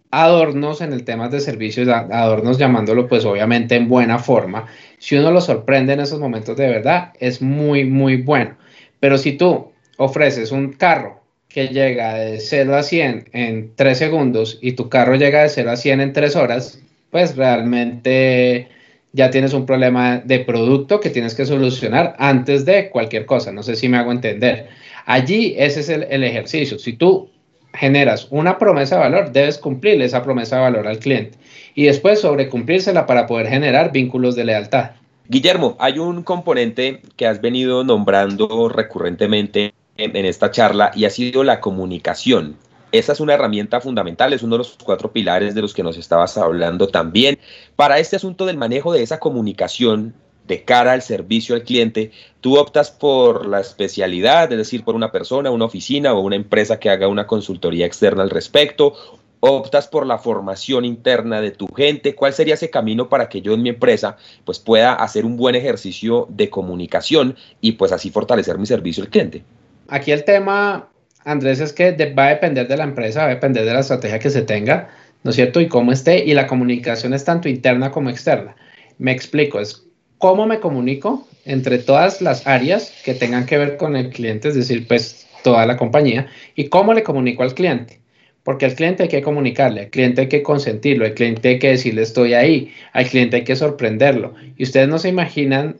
adornos 0.09 0.81
en 0.81 0.91
el 0.91 1.03
tema 1.03 1.29
de 1.29 1.41
servicios, 1.41 1.87
adornos 1.87 2.57
llamándolo 2.57 3.07
pues 3.07 3.23
obviamente 3.23 3.75
en 3.75 3.87
buena 3.87 4.17
forma, 4.17 4.65
si 4.97 5.15
uno 5.15 5.29
lo 5.29 5.41
sorprende 5.41 5.93
en 5.93 5.99
esos 5.99 6.19
momentos 6.19 6.57
de 6.57 6.69
verdad, 6.69 7.13
es 7.19 7.39
muy, 7.39 7.85
muy 7.85 8.19
bueno. 8.19 8.57
Pero 8.99 9.19
si 9.19 9.33
tú 9.33 9.73
ofreces 9.97 10.51
un 10.51 10.73
carro 10.73 11.18
que 11.49 11.67
llega 11.69 12.13
de 12.13 12.39
0 12.39 12.77
a 12.77 12.83
100 12.83 13.29
en 13.33 13.71
3 13.75 13.97
segundos 13.97 14.59
y 14.61 14.73
tu 14.73 14.87
carro 14.87 15.15
llega 15.15 15.41
de 15.41 15.49
0 15.49 15.71
a 15.71 15.75
100 15.75 16.01
en 16.01 16.13
3 16.13 16.35
horas, 16.35 16.79
pues 17.09 17.35
realmente 17.35 18.67
ya 19.13 19.31
tienes 19.31 19.53
un 19.53 19.65
problema 19.65 20.21
de 20.23 20.39
producto 20.39 20.99
que 20.99 21.09
tienes 21.09 21.33
que 21.33 21.47
solucionar 21.47 22.15
antes 22.19 22.65
de 22.65 22.89
cualquier 22.89 23.25
cosa. 23.25 23.51
No 23.51 23.63
sé 23.63 23.75
si 23.75 23.89
me 23.89 23.97
hago 23.97 24.11
entender. 24.11 24.69
Allí 25.05 25.55
ese 25.57 25.79
es 25.79 25.89
el, 25.89 26.23
ejercicio. 26.23 26.77
Si 26.77 26.93
tú 26.93 27.31
generas 27.73 28.27
una 28.29 28.59
promesa 28.59 28.97
de 28.97 29.01
valor, 29.01 29.31
debes 29.31 29.57
cumplir 29.57 29.99
esa 30.03 30.21
promesa 30.21 30.57
de 30.57 30.61
valor 30.61 30.87
al 30.87 30.99
cliente 30.99 31.39
y 31.73 31.85
después 31.85 32.21
sobrecumplírsela 32.21 33.07
para 33.07 33.25
poder 33.25 33.47
generar 33.47 33.91
vínculos 33.91 34.35
de 34.35 34.45
lealtad. 34.45 34.91
Guillermo, 35.27 35.75
hay 35.79 35.97
un 35.97 36.21
componente 36.21 37.01
que 37.15 37.25
has 37.25 37.41
venido 37.41 37.83
nombrando 37.83 38.69
recurrentemente 38.69 39.73
en, 39.99 40.25
esta 40.25 40.51
charla 40.51 40.91
y 40.95 41.05
ha 41.05 41.09
sido 41.09 41.43
la 41.43 41.59
comunicación. 41.59 42.57
Esa 42.91 43.11
es 43.11 43.19
una 43.19 43.35
herramienta 43.35 43.81
fundamental, 43.81 44.33
es 44.33 44.41
uno 44.41 44.55
de 44.55 44.59
los 44.59 44.77
cuatro 44.83 45.11
pilares 45.11 45.53
de 45.53 45.61
los 45.61 45.73
que 45.73 45.83
nos 45.83 45.97
estabas 45.97 46.37
hablando 46.37 46.87
también. 46.87 47.37
Para 47.75 47.99
este 47.99 48.15
asunto 48.15 48.45
del 48.45 48.57
manejo 48.57 48.93
de 48.93 49.03
esa 49.03 49.19
comunicación 49.19 50.15
de 50.47 50.63
cara 50.63 50.93
al 50.93 51.03
servicio 51.03 51.53
al 51.53 51.61
cliente, 51.61 52.11
tú 52.41 52.57
optas 52.57 52.89
por 52.89 53.45
la 53.45 53.59
especialidad, 53.59 54.51
es 54.51 54.57
decir, 54.57 54.83
por 54.83 54.95
una 54.95 55.11
persona, 55.11 55.51
una 55.51 55.65
oficina 55.65 56.13
o 56.13 56.21
una 56.21 56.35
empresa 56.35 56.79
que 56.79 56.89
haga 56.89 57.07
una 57.07 57.27
consultoría 57.27 57.85
externa 57.85 58.23
al 58.23 58.31
respecto, 58.31 58.95
optas 59.41 59.87
por 59.87 60.07
la 60.07 60.17
formación 60.17 60.85
interna 60.85 61.41
de 61.41 61.51
tu 61.51 61.67
gente, 61.67 62.15
¿cuál 62.15 62.33
sería 62.33 62.55
ese 62.55 62.71
camino 62.71 63.09
para 63.09 63.29
que 63.29 63.41
yo 63.41 63.53
en 63.53 63.61
mi 63.61 63.69
empresa 63.69 64.17
pues 64.43 64.57
pueda 64.57 64.93
hacer 64.93 65.25
un 65.25 65.37
buen 65.37 65.55
ejercicio 65.55 66.25
de 66.29 66.49
comunicación 66.49 67.35
y 67.61 67.73
pues 67.73 67.91
así 67.91 68.09
fortalecer 68.09 68.57
mi 68.57 68.65
servicio 68.65 69.03
al 69.03 69.09
cliente? 69.09 69.43
Aquí 69.89 70.11
el 70.11 70.23
tema, 70.23 70.89
Andrés, 71.25 71.59
es 71.59 71.73
que 71.73 71.91
va 72.13 72.27
a 72.27 72.29
depender 72.29 72.67
de 72.67 72.77
la 72.77 72.83
empresa, 72.83 73.21
va 73.21 73.25
a 73.25 73.35
depender 73.35 73.65
de 73.65 73.73
la 73.73 73.79
estrategia 73.79 74.19
que 74.19 74.29
se 74.29 74.43
tenga, 74.43 74.89
¿no 75.23 75.31
es 75.31 75.35
cierto? 75.35 75.59
Y 75.59 75.67
cómo 75.67 75.91
esté, 75.91 76.23
y 76.23 76.33
la 76.33 76.47
comunicación 76.47 77.13
es 77.13 77.25
tanto 77.25 77.49
interna 77.49 77.91
como 77.91 78.09
externa. 78.09 78.55
Me 78.97 79.11
explico, 79.11 79.59
es 79.59 79.83
cómo 80.17 80.45
me 80.45 80.59
comunico 80.59 81.27
entre 81.45 81.79
todas 81.79 82.21
las 82.21 82.45
áreas 82.45 82.93
que 83.03 83.15
tengan 83.15 83.45
que 83.45 83.57
ver 83.57 83.77
con 83.77 83.95
el 83.95 84.09
cliente, 84.09 84.49
es 84.49 84.55
decir, 84.55 84.87
pues 84.87 85.27
toda 85.43 85.65
la 85.65 85.77
compañía, 85.77 86.27
y 86.55 86.67
cómo 86.67 86.93
le 86.93 87.03
comunico 87.03 87.43
al 87.43 87.55
cliente. 87.55 87.99
Porque 88.43 88.65
al 88.65 88.75
cliente 88.75 89.03
hay 89.03 89.09
que 89.09 89.21
comunicarle, 89.21 89.81
al 89.81 89.89
cliente 89.89 90.21
hay 90.21 90.27
que 90.29 90.43
consentirlo, 90.43 91.05
al 91.05 91.13
cliente 91.13 91.49
hay 91.49 91.59
que 91.59 91.69
decirle 91.69 92.01
estoy 92.01 92.33
ahí, 92.33 92.73
al 92.93 93.07
cliente 93.07 93.37
hay 93.37 93.43
que 93.43 93.55
sorprenderlo. 93.55 94.33
Y 94.57 94.63
ustedes 94.63 94.87
no 94.87 94.97
se 94.97 95.09
imaginan 95.09 95.77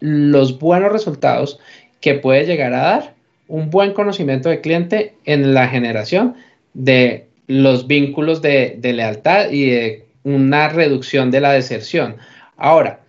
los 0.00 0.58
buenos 0.58 0.92
resultados 0.92 1.60
que 2.00 2.14
puede 2.14 2.44
llegar 2.44 2.74
a 2.74 2.82
dar 2.82 3.21
un 3.48 3.70
buen 3.70 3.92
conocimiento 3.92 4.48
de 4.48 4.60
cliente 4.60 5.14
en 5.24 5.54
la 5.54 5.68
generación 5.68 6.36
de 6.74 7.28
los 7.46 7.86
vínculos 7.86 8.40
de, 8.40 8.78
lealtad 8.82 9.50
y 9.50 9.70
de 9.70 10.06
una 10.24 10.68
reducción 10.68 11.30
de 11.30 11.40
la 11.40 11.52
deserción. 11.52 12.16
Ahora, 12.56 13.00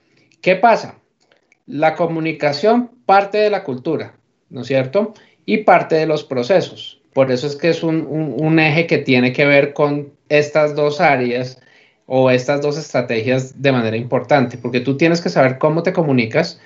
¿qué 0.41 0.55
pasa? 0.55 0.95
La 1.65 1.95
comunicación 1.95 2.91
parte 3.05 3.37
de 3.37 3.49
la 3.49 3.63
cultura, 3.63 4.15
¿no 4.49 4.61
es 4.61 4.67
cierto? 4.67 5.13
Y 5.45 5.59
parte 5.59 5.95
de 5.95 6.07
los 6.07 6.23
procesos. 6.23 7.01
Por 7.13 7.31
eso 7.31 7.47
es 7.47 7.55
que 7.55 7.69
es 7.69 7.83
un, 7.83 8.59
eje 8.59 8.87
que 8.87 8.97
tiene 8.97 9.33
que 9.33 9.45
ver 9.45 9.73
con 9.73 10.11
estas 10.29 10.75
dos 10.75 10.99
áreas 10.99 11.61
o 12.05 12.31
estas 12.31 12.61
dos 12.61 12.77
estrategias 12.77 13.61
de 13.61 13.71
manera 13.71 13.95
importante, 13.95 14.57
porque 14.57 14.79
tú 14.79 14.97
tienes 14.97 15.21
que 15.21 15.29
saber 15.29 15.57
cómo 15.57 15.83
te 15.83 15.93
comunicas, 15.93 16.59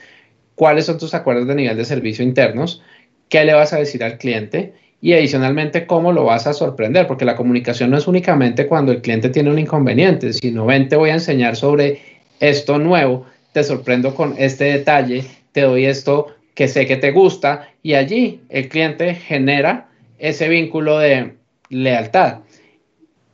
cuáles 0.55 0.85
son 0.85 0.97
tus 0.97 1.13
acuerdos 1.13 1.47
de 1.47 1.55
nivel 1.55 1.77
de 1.77 1.85
servicio 1.85 2.23
internos, 2.23 2.81
qué 3.29 3.43
le 3.45 3.53
vas 3.53 3.73
a 3.73 3.77
decir 3.77 4.03
al 4.03 4.17
cliente 4.17 4.73
y 5.01 5.13
adicionalmente 5.13 5.85
cómo 5.85 6.11
lo 6.11 6.25
vas 6.25 6.47
a 6.47 6.53
sorprender, 6.53 7.07
porque 7.07 7.25
la 7.25 7.35
comunicación 7.35 7.91
no 7.91 7.97
es 7.97 8.07
únicamente 8.07 8.67
cuando 8.67 8.91
el 8.91 9.01
cliente 9.01 9.29
tiene 9.29 9.51
un 9.51 9.59
inconveniente, 9.59 10.33
sino 10.33 10.65
ven, 10.65 10.89
te 10.89 10.95
voy 10.95 11.11
a 11.11 11.13
enseñar 11.13 11.55
sobre 11.55 12.01
esto 12.39 12.79
nuevo, 12.79 13.25
te 13.51 13.63
sorprendo 13.63 14.15
con 14.15 14.35
este 14.37 14.65
detalle, 14.65 15.23
te 15.51 15.61
doy 15.61 15.85
esto 15.85 16.27
que 16.55 16.67
sé 16.67 16.87
que 16.87 16.97
te 16.97 17.11
gusta 17.11 17.69
y 17.83 17.93
allí 17.93 18.41
el 18.49 18.67
cliente 18.69 19.13
genera 19.13 19.89
ese 20.17 20.49
vínculo 20.49 20.97
de 20.97 21.35
lealtad. 21.69 22.39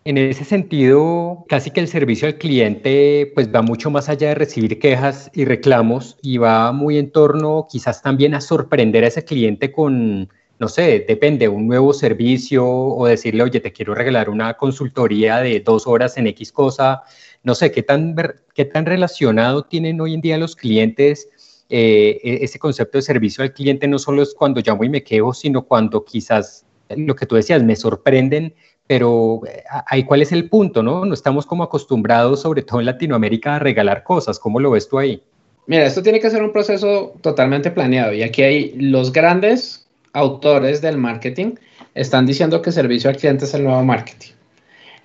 En 0.05 0.17
ese 0.17 0.43
sentido, 0.43 1.45
casi 1.47 1.71
que 1.71 1.79
el 1.79 1.87
servicio 1.87 2.27
al 2.27 2.37
cliente 2.37 3.31
pues 3.33 3.53
va 3.53 3.61
mucho 3.61 3.89
más 3.89 4.09
allá 4.09 4.29
de 4.29 4.35
recibir 4.35 4.77
quejas 4.77 5.31
y 5.33 5.45
reclamos 5.45 6.17
y 6.21 6.37
va 6.37 6.73
muy 6.73 6.97
en 6.97 7.09
torno 7.09 7.67
quizás 7.71 8.01
también 8.01 8.35
a 8.35 8.41
sorprender 8.41 9.05
a 9.05 9.07
ese 9.07 9.23
cliente 9.23 9.71
con, 9.71 10.29
no 10.59 10.67
sé, 10.67 11.05
depende, 11.07 11.47
un 11.47 11.67
nuevo 11.67 11.93
servicio 11.93 12.67
o 12.67 13.05
decirle, 13.07 13.43
oye, 13.43 13.61
te 13.61 13.71
quiero 13.71 13.95
regalar 13.95 14.29
una 14.29 14.55
consultoría 14.55 15.37
de 15.37 15.61
dos 15.61 15.87
horas 15.87 16.17
en 16.17 16.27
X 16.27 16.51
cosa. 16.51 17.03
No 17.43 17.55
sé, 17.55 17.71
¿qué 17.71 17.81
tan, 17.81 18.13
qué 18.53 18.65
tan 18.65 18.85
relacionado 18.85 19.63
tienen 19.63 20.01
hoy 20.01 20.15
en 20.15 20.21
día 20.21 20.37
los 20.37 20.57
clientes 20.57 21.29
eh, 21.69 22.19
e-, 22.21 22.43
ese 22.43 22.59
concepto 22.59 22.97
de 22.97 23.03
servicio 23.03 23.41
al 23.41 23.53
cliente? 23.53 23.87
No 23.87 23.99
solo 23.99 24.21
es 24.21 24.33
cuando 24.33 24.59
llamo 24.59 24.83
y 24.83 24.89
me 24.89 25.03
quejo, 25.03 25.33
sino 25.33 25.63
cuando 25.63 26.03
quizás 26.03 26.65
lo 26.89 27.15
que 27.15 27.25
tú 27.25 27.35
decías, 27.35 27.63
me 27.63 27.75
sorprenden 27.77 28.53
pero 28.87 29.41
eh, 29.47 29.63
ahí 29.87 30.03
cuál 30.03 30.21
es 30.21 30.31
el 30.31 30.49
punto, 30.49 30.83
¿no? 30.83 31.05
No 31.05 31.13
estamos 31.13 31.45
como 31.45 31.63
acostumbrados, 31.63 32.41
sobre 32.41 32.63
todo 32.63 32.79
en 32.79 32.85
Latinoamérica, 32.85 33.55
a 33.55 33.59
regalar 33.59 34.03
cosas. 34.03 34.39
¿Cómo 34.39 34.59
lo 34.59 34.71
ves 34.71 34.87
tú 34.87 34.99
ahí? 34.99 35.21
Mira, 35.67 35.85
esto 35.85 36.03
tiene 36.03 36.19
que 36.19 36.29
ser 36.29 36.43
un 36.43 36.51
proceso 36.51 37.13
totalmente 37.21 37.71
planeado 37.71 38.13
y 38.13 38.21
aquí 38.21 38.41
hay 38.41 38.73
los 38.77 39.13
grandes 39.13 39.87
autores 40.11 40.81
del 40.81 40.97
marketing 40.97 41.55
están 41.95 42.25
diciendo 42.25 42.61
que 42.61 42.71
servicio 42.71 43.09
al 43.09 43.17
cliente 43.17 43.45
es 43.45 43.53
el 43.53 43.63
nuevo 43.63 43.83
marketing. 43.83 44.31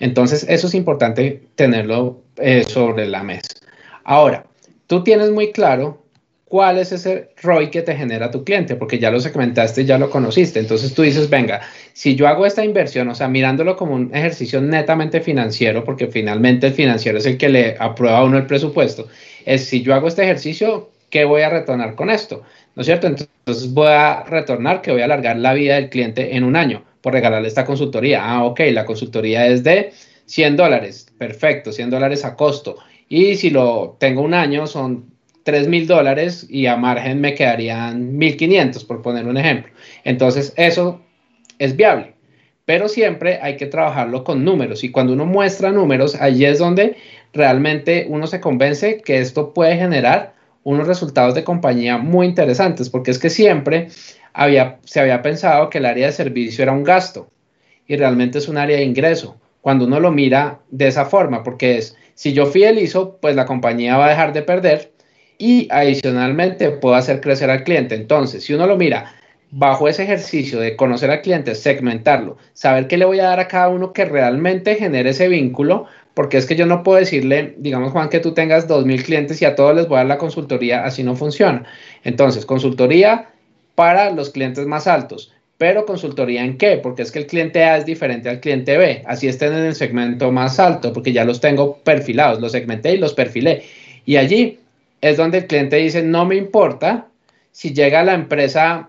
Entonces, 0.01 0.45
eso 0.49 0.67
es 0.67 0.75
importante 0.75 1.43
tenerlo 1.55 2.23
eh, 2.37 2.65
sobre 2.65 3.07
la 3.07 3.23
mesa. 3.23 3.49
Ahora, 4.05 4.47
tú 4.87 5.03
tienes 5.03 5.31
muy 5.31 5.53
claro 5.53 6.03
cuál 6.49 6.79
es 6.79 6.93
ese 6.93 7.31
ROI 7.43 7.71
que 7.71 7.83
te 7.83 7.95
genera 7.95 8.31
tu 8.31 8.43
cliente, 8.43 8.75
porque 8.77 8.99
ya 8.99 9.11
lo 9.11 9.21
segmentaste, 9.21 9.85
ya 9.85 9.99
lo 9.99 10.11
conociste. 10.11 10.59
Entonces 10.59 10.95
tú 10.95 11.03
dices, 11.03 11.29
venga, 11.29 11.61
si 11.93 12.15
yo 12.15 12.27
hago 12.27 12.47
esta 12.47 12.65
inversión, 12.65 13.09
o 13.09 13.15
sea, 13.15 13.29
mirándolo 13.29 13.77
como 13.77 13.95
un 13.95 14.15
ejercicio 14.15 14.61
netamente 14.61 15.21
financiero, 15.21 15.85
porque 15.85 16.09
finalmente 16.09 16.69
el 16.69 16.73
financiero 16.73 17.19
es 17.19 17.27
el 17.27 17.37
que 17.37 17.49
le 17.49 17.77
aprueba 17.79 18.19
a 18.19 18.25
uno 18.25 18.39
el 18.39 18.47
presupuesto, 18.47 19.09
es 19.45 19.67
si 19.67 19.83
yo 19.83 19.95
hago 19.95 20.09
este 20.09 20.25
ejercicio, 20.25 20.91
¿qué 21.11 21.25
voy 21.25 21.43
a 21.43 21.51
retornar 21.51 21.95
con 21.95 22.11
esto? 22.11 22.43
¿No 22.75 22.81
es 22.81 22.87
cierto? 22.87 23.07
Entonces 23.07 23.73
voy 23.73 23.89
a 23.89 24.25
retornar 24.25 24.83
que 24.83 24.93
voy 24.93 25.03
a 25.03 25.05
alargar 25.05 25.37
la 25.37 25.55
vida 25.55 25.75
del 25.75 25.91
cliente 25.91 26.37
en 26.37 26.45
un 26.45 26.57
año 26.57 26.85
por 27.01 27.13
regalarle 27.13 27.49
esta 27.49 27.65
consultoría. 27.65 28.25
Ah, 28.25 28.45
ok, 28.45 28.61
la 28.73 28.85
consultoría 28.85 29.47
es 29.47 29.63
de 29.65 29.93
100 30.27 30.57
dólares, 30.57 31.09
perfecto, 31.19 31.73
100 31.73 31.91
dólares 31.91 32.25
a 32.25 32.37
costo. 32.37 32.77
Y 33.09 33.37
si 33.37 33.51
lo 33.51 33.97
tengo 33.99 34.23
un 34.23 34.35
año, 34.35 34.67
son 34.67 35.18
3 35.49 35.67
mil 35.67 35.87
dólares 35.87 36.47
y 36.51 36.67
a 36.67 36.77
margen 36.77 37.23
me 37.23 37.35
quedarían 37.35 38.19
1.500, 38.19 38.87
por 38.87 39.01
poner 39.01 39.27
un 39.27 39.39
ejemplo. 39.39 39.73
Entonces, 40.05 40.53
eso 40.57 41.01
es 41.59 41.75
viable, 41.75 42.13
pero 42.67 42.87
siempre 42.87 43.39
hay 43.41 43.57
que 43.57 43.65
trabajarlo 43.65 44.25
con 44.25 44.45
números 44.45 44.85
y 44.85 44.91
cuando 44.91 45.15
uno 45.15 45.25
muestra 45.25 45.73
números, 45.73 46.17
allí 46.17 46.45
es 46.45 46.59
donde 46.59 46.97
realmente 47.33 48.05
uno 48.11 48.27
se 48.27 48.41
convence 48.41 48.99
que 48.99 49.21
esto 49.21 49.55
puede 49.55 49.79
generar 49.79 50.35
unos 50.65 50.87
resultados 50.87 51.35
de 51.35 51.45
compañía 51.45 51.97
muy 51.97 52.27
interesantes, 52.27 52.91
porque 52.91 53.11
es 53.11 53.19
que 53.19 53.31
siempre 53.31 53.89
había, 54.35 54.81
se 54.85 55.01
había 55.01 55.23
pensado 55.23 55.71
que 55.71 55.79
el 55.79 55.87
área 55.87 56.09
de 56.09 56.13
servicio 56.13 56.63
era 56.63 56.73
un 56.73 56.85
gasto 56.85 57.31
y 57.87 57.97
realmente 57.97 58.37
es 58.37 58.49
un 58.49 58.59
área 58.59 58.77
de 58.77 58.85
ingreso. 58.85 59.41
Cuando 59.63 59.87
uno 59.87 59.99
lo 59.99 60.11
mira 60.11 60.61
de 60.71 60.89
esa 60.89 61.07
forma, 61.07 61.43
porque 61.43 61.79
es, 61.79 61.97
si 62.13 62.35
yo 62.35 62.45
fidelizo, 62.45 63.17
pues 63.23 63.35
la 63.35 63.47
compañía 63.47 63.97
va 63.97 64.09
a 64.09 64.11
dejar 64.11 64.35
de 64.35 64.43
perder 64.43 64.98
y 65.39 65.69
adicionalmente 65.71 66.71
puedo 66.71 66.97
hacer 66.97 67.21
crecer 67.21 67.49
al 67.49 67.63
cliente. 67.63 67.95
Entonces, 67.95 68.45
si 68.45 68.55
uno 68.55 68.67
lo 68.67 68.77
mira 68.77 69.15
bajo 69.51 69.89
ese 69.89 70.03
ejercicio 70.03 70.61
de 70.61 70.77
conocer 70.77 71.11
al 71.11 71.23
cliente, 71.23 71.55
segmentarlo, 71.55 72.37
saber 72.53 72.87
qué 72.87 72.99
le 72.99 73.07
voy 73.07 73.21
a 73.21 73.29
dar 73.29 73.41
a 73.41 73.49
cada 73.49 73.69
uno 73.69 73.93
que 73.93 74.05
realmente 74.05 74.75
genere 74.75 75.11
ese 75.11 75.29
vínculo, 75.29 75.87
porque 76.13 76.37
es 76.37 76.45
que 76.45 76.57
yo 76.57 76.67
no 76.67 76.83
puedo 76.83 76.99
decirle, 76.99 77.55
digamos 77.57 77.93
Juan, 77.93 78.09
que 78.09 78.21
tú 78.21 78.35
tengas 78.35 78.69
2.000 78.69 79.05
clientes 79.05 79.41
y 79.41 79.45
a 79.45 79.55
todos 79.55 79.75
les 79.75 79.89
voy 79.89 79.97
a 79.97 79.99
dar 80.01 80.07
la 80.07 80.19
consultoría, 80.19 80.85
así 80.85 81.03
no 81.03 81.15
funciona. 81.15 81.65
Entonces, 82.05 82.45
consultoría 82.45 83.31
para 83.75 84.11
los 84.11 84.31
clientes 84.31 84.67
más 84.67 84.87
altos, 84.89 85.33
pero 85.57 85.87
consultoría 85.87 86.45
en 86.45 86.59
qué? 86.59 86.79
Porque 86.83 87.03
es 87.03 87.13
que 87.13 87.21
el 87.21 87.27
cliente 87.27 87.65
A 87.65 87.79
es 87.79 87.87
diferente 87.87 88.29
al 88.29 88.41
cliente 88.41 88.77
B, 88.77 89.05
así 89.07 89.29
estén 89.29 89.53
en 89.53 89.65
el 89.65 89.75
segmento 89.77 90.31
más 90.33 90.59
alto, 90.59 90.93
porque 90.93 91.13
ya 91.13 91.25
los 91.25 91.41
tengo 91.41 91.79
perfilados, 91.79 92.41
los 92.41 92.53
segmenté 92.53 92.95
y 92.95 92.99
los 92.99 93.15
perfilé. 93.15 93.63
Y 94.05 94.17
allí 94.17 94.59
es 95.01 95.17
donde 95.17 95.39
el 95.39 95.47
cliente 95.47 95.77
dice, 95.77 96.03
no 96.03 96.25
me 96.25 96.37
importa 96.37 97.09
si 97.53 97.73
llega 97.73 98.05
la 98.05 98.15
empresa 98.15 98.89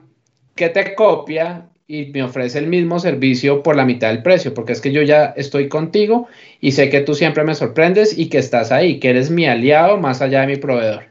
que 0.56 0.70
te 0.70 0.96
copia 0.96 1.70
y 1.88 2.06
me 2.08 2.22
ofrece 2.22 2.60
el 2.60 2.68
mismo 2.68 3.00
servicio 3.00 3.64
por 3.64 3.76
la 3.76 3.84
mitad 3.86 4.10
del 4.10 4.22
precio, 4.22 4.54
porque 4.54 4.74
es 4.74 4.82
que 4.82 4.92
yo 4.92 5.02
ya 5.02 5.34
estoy 5.36 5.70
contigo 5.70 6.28
y 6.62 6.74
sé 6.74 6.90
que 6.90 7.02
tú 7.02 7.16
siempre 7.16 7.44
me 7.44 7.56
sorprendes 7.56 8.16
y 8.16 8.30
que 8.30 8.38
estás 8.38 8.72
ahí, 8.72 9.00
que 9.00 9.10
eres 9.10 9.32
mi 9.32 9.48
aliado 9.48 9.98
más 9.98 10.22
allá 10.22 10.42
de 10.42 10.48
mi 10.48 10.56
proveedor. 10.58 11.06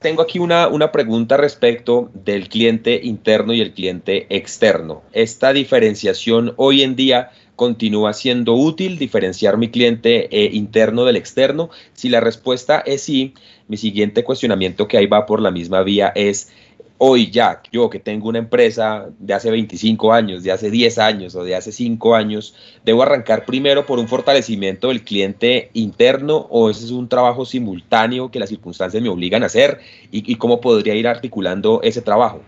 Tengo 0.00 0.22
aquí 0.22 0.38
una, 0.38 0.68
una 0.68 0.92
pregunta 0.92 1.36
respecto 1.36 2.10
del 2.12 2.48
cliente 2.48 3.00
interno 3.02 3.54
y 3.54 3.60
el 3.60 3.72
cliente 3.72 4.26
externo. 4.28 5.02
¿Esta 5.12 5.52
diferenciación 5.52 6.52
hoy 6.56 6.82
en 6.82 6.94
día 6.94 7.30
continúa 7.56 8.12
siendo 8.12 8.54
útil 8.54 8.98
diferenciar 8.98 9.56
mi 9.56 9.70
cliente 9.70 10.28
eh, 10.30 10.50
interno 10.52 11.04
del 11.04 11.16
externo? 11.16 11.70
Si 11.94 12.10
la 12.10 12.20
respuesta 12.20 12.80
es 12.86 13.02
sí, 13.02 13.34
mi 13.68 13.76
siguiente 13.76 14.24
cuestionamiento 14.24 14.88
que 14.88 14.98
ahí 14.98 15.06
va 15.06 15.26
por 15.26 15.40
la 15.40 15.50
misma 15.50 15.82
vía 15.82 16.12
es 16.14 16.50
hoy 16.98 17.30
ya, 17.30 17.62
yo 17.70 17.88
que 17.88 18.00
tengo 18.00 18.28
una 18.28 18.40
empresa 18.40 19.06
de 19.18 19.32
hace 19.32 19.50
25 19.50 20.12
años, 20.12 20.42
de 20.42 20.50
hace 20.50 20.70
10 20.70 20.98
años 20.98 21.34
o 21.36 21.44
de 21.44 21.54
hace 21.54 21.70
5 21.70 22.14
años, 22.14 22.54
¿debo 22.84 23.02
arrancar 23.02 23.44
primero 23.44 23.86
por 23.86 24.00
un 24.00 24.08
fortalecimiento 24.08 24.88
del 24.88 25.04
cliente 25.04 25.70
interno 25.74 26.36
o 26.50 26.70
ese 26.70 26.84
es 26.84 26.90
un 26.90 27.08
trabajo 27.08 27.44
simultáneo 27.44 28.30
que 28.30 28.40
las 28.40 28.48
circunstancias 28.48 29.00
me 29.02 29.08
obligan 29.08 29.44
a 29.44 29.46
hacer 29.46 29.78
y, 30.10 30.34
cómo 30.34 30.60
podría 30.60 30.94
ir 30.94 31.06
articulando 31.06 31.80
ese 31.82 32.02
trabajo? 32.02 32.42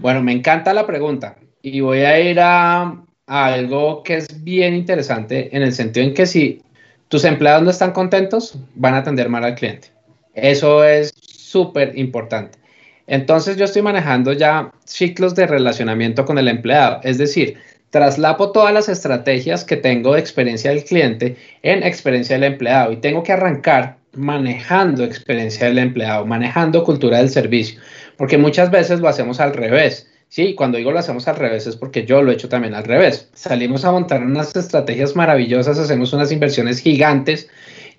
Bueno, 0.00 0.22
me 0.22 0.32
encanta 0.32 0.74
la 0.74 0.86
pregunta 0.86 1.36
y 1.62 1.80
voy 1.80 2.00
a 2.00 2.20
ir 2.20 2.40
a, 2.40 3.02
a 3.26 3.46
algo 3.46 4.02
que 4.02 4.16
es 4.16 4.44
bien 4.44 4.74
interesante 4.74 5.56
en 5.56 5.62
el 5.62 5.72
sentido 5.72 6.06
en 6.06 6.14
que 6.14 6.26
si 6.26 6.60
tus 7.08 7.24
empleados 7.24 7.62
no 7.62 7.70
están 7.70 7.92
contentos, 7.92 8.58
van 8.74 8.94
a 8.94 8.98
atender 8.98 9.28
mal 9.28 9.44
al 9.44 9.54
cliente. 9.54 9.93
Eso 10.34 10.84
es 10.84 11.14
súper 11.16 11.96
importante. 11.98 12.58
Entonces 13.06 13.56
yo 13.56 13.64
estoy 13.64 13.82
manejando 13.82 14.32
ya 14.32 14.72
ciclos 14.84 15.34
de 15.34 15.46
relacionamiento 15.46 16.24
con 16.24 16.38
el 16.38 16.48
empleado, 16.48 17.00
es 17.02 17.18
decir, 17.18 17.58
traslapo 17.90 18.50
todas 18.50 18.72
las 18.72 18.88
estrategias 18.88 19.64
que 19.64 19.76
tengo 19.76 20.14
de 20.14 20.20
experiencia 20.20 20.70
del 20.70 20.84
cliente 20.84 21.36
en 21.62 21.82
experiencia 21.82 22.34
del 22.34 22.44
empleado 22.44 22.92
y 22.92 22.96
tengo 22.96 23.22
que 23.22 23.32
arrancar 23.32 23.98
manejando 24.14 25.04
experiencia 25.04 25.66
del 25.66 25.78
empleado, 25.78 26.24
manejando 26.24 26.82
cultura 26.82 27.18
del 27.18 27.30
servicio, 27.30 27.80
porque 28.16 28.38
muchas 28.38 28.70
veces 28.70 29.00
lo 29.00 29.08
hacemos 29.08 29.38
al 29.40 29.52
revés. 29.52 30.08
Sí, 30.28 30.54
cuando 30.54 30.78
digo 30.78 30.90
lo 30.90 30.98
hacemos 30.98 31.28
al 31.28 31.36
revés 31.36 31.66
es 31.68 31.76
porque 31.76 32.04
yo 32.04 32.20
lo 32.22 32.32
he 32.32 32.34
hecho 32.34 32.48
también 32.48 32.74
al 32.74 32.84
revés. 32.84 33.28
Salimos 33.34 33.84
a 33.84 33.92
montar 33.92 34.22
unas 34.22 34.56
estrategias 34.56 35.14
maravillosas, 35.14 35.78
hacemos 35.78 36.12
unas 36.12 36.32
inversiones 36.32 36.80
gigantes, 36.80 37.48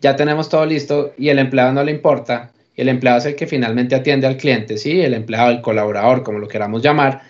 ya 0.02 0.16
tenemos 0.16 0.50
todo 0.50 0.66
listo 0.66 1.14
y 1.18 1.30
el 1.30 1.40
empleado 1.40 1.74
no 1.74 1.84
le 1.84 1.92
importa 1.92 2.52
el 2.76 2.90
empleado 2.90 3.20
es 3.20 3.26
el 3.26 3.36
que 3.36 3.48
finalmente 3.48 3.96
atiende 3.96 4.28
al 4.28 4.38
cliente, 4.38 4.78
¿sí? 4.78 5.02
El 5.02 5.14
empleado, 5.14 5.52
el 5.52 5.62
colaborador, 5.62 6.24
como 6.24 6.40
lo 6.40 6.48
queramos 6.48 6.82
llamar, 6.82 7.22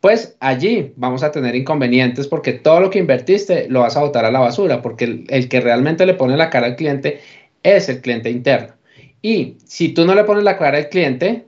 pues 0.00 0.36
allí 0.40 0.92
vamos 0.96 1.22
a 1.22 1.30
tener 1.30 1.54
inconvenientes 1.54 2.26
porque 2.26 2.52
todo 2.52 2.80
lo 2.80 2.90
que 2.90 2.98
invertiste 2.98 3.68
lo 3.68 3.80
vas 3.80 3.96
a 3.96 4.00
botar 4.00 4.24
a 4.24 4.30
la 4.30 4.40
basura, 4.40 4.82
porque 4.82 5.24
el, 5.28 5.48
que 5.48 5.60
realmente 5.60 6.06
le 6.06 6.14
pone 6.14 6.36
la 6.36 6.50
cara 6.50 6.66
al 6.66 6.76
cliente 6.76 7.20
es 7.62 7.88
el 7.88 8.00
cliente 8.00 8.30
interno. 8.30 8.74
Y 9.22 9.58
si 9.64 9.90
tú 9.90 10.04
no 10.04 10.14
le 10.14 10.24
pones 10.24 10.44
la 10.44 10.58
cara 10.58 10.78
al 10.78 10.88
cliente 10.88 11.46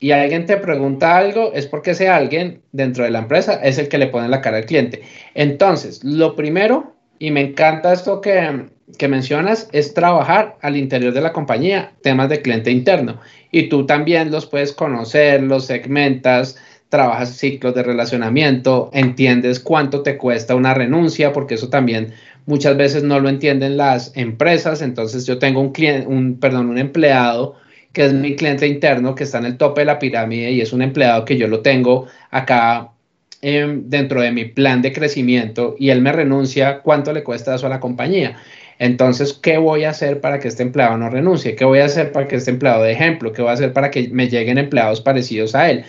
y 0.00 0.10
alguien 0.10 0.46
te 0.46 0.56
pregunta 0.58 1.16
algo, 1.16 1.52
es 1.54 1.66
porque 1.66 1.92
ese 1.92 2.08
alguien 2.08 2.62
dentro 2.72 3.04
de 3.04 3.10
la 3.10 3.20
empresa 3.20 3.60
es 3.62 3.78
el 3.78 3.88
que 3.88 3.98
le 3.98 4.08
pone 4.08 4.28
la 4.28 4.40
cara 4.40 4.58
al 4.58 4.66
cliente. 4.66 5.02
Entonces, 5.34 6.04
lo 6.04 6.36
primero, 6.36 6.94
y 7.18 7.30
me 7.30 7.40
encanta 7.40 7.92
esto 7.92 8.20
que, 8.20 8.66
que 8.96 9.08
mencionas 9.08 9.68
es 9.72 9.94
trabajar 9.94 10.56
al 10.62 10.76
interior 10.76 11.12
de 11.12 11.20
la 11.20 11.32
compañía 11.32 11.92
temas 12.02 12.28
de 12.28 12.42
cliente 12.42 12.70
interno 12.70 13.20
y 13.50 13.68
tú 13.68 13.86
también 13.86 14.30
los 14.30 14.46
puedes 14.46 14.72
conocer, 14.72 15.42
los 15.42 15.66
segmentas, 15.66 16.56
trabajas 16.88 17.36
ciclos 17.36 17.74
de 17.74 17.82
relacionamiento, 17.82 18.90
entiendes 18.92 19.60
cuánto 19.60 20.02
te 20.02 20.16
cuesta 20.16 20.54
una 20.54 20.74
renuncia, 20.74 21.32
porque 21.32 21.54
eso 21.54 21.68
también 21.68 22.14
muchas 22.46 22.76
veces 22.76 23.02
no 23.02 23.20
lo 23.20 23.28
entienden 23.28 23.76
las 23.76 24.12
empresas. 24.16 24.80
Entonces 24.82 25.26
yo 25.26 25.38
tengo 25.38 25.60
un 25.60 25.72
cliente, 25.72 26.06
un 26.06 26.38
perdón, 26.38 26.70
un 26.70 26.78
empleado 26.78 27.56
que 27.92 28.04
es 28.06 28.12
mi 28.12 28.36
cliente 28.36 28.66
interno 28.66 29.14
que 29.14 29.24
está 29.24 29.38
en 29.38 29.46
el 29.46 29.56
tope 29.56 29.82
de 29.82 29.86
la 29.86 29.98
pirámide 29.98 30.50
y 30.52 30.60
es 30.60 30.72
un 30.72 30.82
empleado 30.82 31.24
que 31.24 31.36
yo 31.36 31.48
lo 31.48 31.60
tengo 31.60 32.06
acá 32.30 32.90
em, 33.42 33.88
dentro 33.88 34.20
de 34.20 34.32
mi 34.32 34.44
plan 34.44 34.82
de 34.82 34.92
crecimiento 34.92 35.76
y 35.78 35.90
él 35.90 36.00
me 36.00 36.12
renuncia, 36.12 36.80
¿cuánto 36.80 37.12
le 37.12 37.22
cuesta 37.22 37.54
eso 37.54 37.66
a 37.66 37.70
la 37.70 37.80
compañía? 37.80 38.36
Entonces, 38.78 39.32
¿qué 39.32 39.58
voy 39.58 39.84
a 39.84 39.90
hacer 39.90 40.20
para 40.20 40.38
que 40.38 40.48
este 40.48 40.62
empleado 40.62 40.96
no 40.96 41.10
renuncie? 41.10 41.56
¿Qué 41.56 41.64
voy 41.64 41.80
a 41.80 41.86
hacer 41.86 42.12
para 42.12 42.28
que 42.28 42.36
este 42.36 42.50
empleado 42.50 42.84
de 42.84 42.92
ejemplo? 42.92 43.32
¿Qué 43.32 43.42
voy 43.42 43.50
a 43.50 43.54
hacer 43.54 43.72
para 43.72 43.90
que 43.90 44.08
me 44.08 44.28
lleguen 44.28 44.58
empleados 44.58 45.00
parecidos 45.00 45.54
a 45.54 45.70
él? 45.70 45.84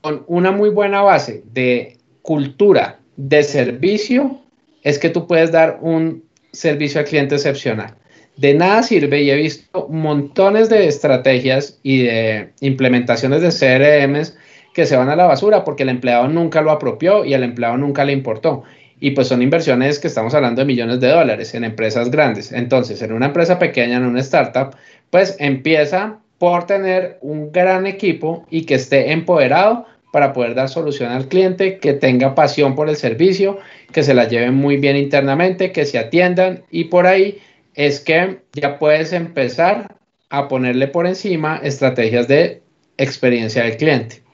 Con 0.00 0.24
una 0.28 0.52
muy 0.52 0.70
buena 0.70 1.02
base 1.02 1.42
de 1.52 1.96
cultura 2.22 3.00
de 3.16 3.42
servicio, 3.42 4.38
es 4.82 4.98
que 4.98 5.10
tú 5.10 5.26
puedes 5.26 5.50
dar 5.50 5.78
un 5.82 6.22
servicio 6.52 7.00
al 7.00 7.06
cliente 7.06 7.34
excepcional. 7.34 7.94
De 8.36 8.54
nada 8.54 8.84
sirve 8.84 9.22
y 9.22 9.30
he 9.30 9.36
visto 9.36 9.88
montones 9.90 10.68
de 10.68 10.86
estrategias 10.86 11.80
y 11.82 12.04
de 12.04 12.50
implementaciones 12.60 13.42
de 13.42 13.48
CRMs 13.48 14.36
que 14.78 14.86
se 14.86 14.96
van 14.96 15.08
a 15.08 15.16
la 15.16 15.26
basura 15.26 15.64
porque 15.64 15.82
el 15.82 15.88
empleado 15.88 16.28
nunca 16.28 16.62
lo 16.62 16.70
apropió 16.70 17.24
y 17.24 17.34
el 17.34 17.42
empleado 17.42 17.76
nunca 17.76 18.04
le 18.04 18.12
importó 18.12 18.62
y 19.00 19.10
pues 19.10 19.26
son 19.26 19.42
inversiones 19.42 19.98
que 19.98 20.06
estamos 20.06 20.34
hablando 20.34 20.60
de 20.60 20.66
millones 20.66 21.00
de 21.00 21.08
dólares 21.08 21.52
en 21.54 21.64
empresas 21.64 22.12
grandes. 22.12 22.52
Entonces, 22.52 23.02
en 23.02 23.12
una 23.12 23.26
empresa 23.26 23.58
pequeña, 23.58 23.96
en 23.96 24.04
una 24.04 24.20
startup, 24.20 24.76
pues 25.10 25.34
empieza 25.40 26.20
por 26.38 26.66
tener 26.66 27.18
un 27.22 27.50
gran 27.50 27.88
equipo 27.88 28.46
y 28.50 28.66
que 28.66 28.76
esté 28.76 29.10
empoderado 29.10 29.84
para 30.12 30.32
poder 30.32 30.54
dar 30.54 30.68
solución 30.68 31.10
al 31.10 31.26
cliente, 31.26 31.78
que 31.78 31.94
tenga 31.94 32.36
pasión 32.36 32.76
por 32.76 32.88
el 32.88 32.94
servicio, 32.94 33.58
que 33.92 34.04
se 34.04 34.14
la 34.14 34.28
lleven 34.28 34.54
muy 34.54 34.76
bien 34.76 34.96
internamente, 34.96 35.72
que 35.72 35.86
se 35.86 35.98
atiendan 35.98 36.62
y 36.70 36.84
por 36.84 37.08
ahí 37.08 37.40
es 37.74 37.98
que 37.98 38.42
ya 38.52 38.78
puedes 38.78 39.12
empezar 39.12 39.96
a 40.30 40.46
ponerle 40.46 40.86
por 40.86 41.08
encima 41.08 41.58
estrategias 41.64 42.28
de 42.28 42.62
experiencia 42.96 43.64
del 43.64 43.76
cliente. 43.76 44.27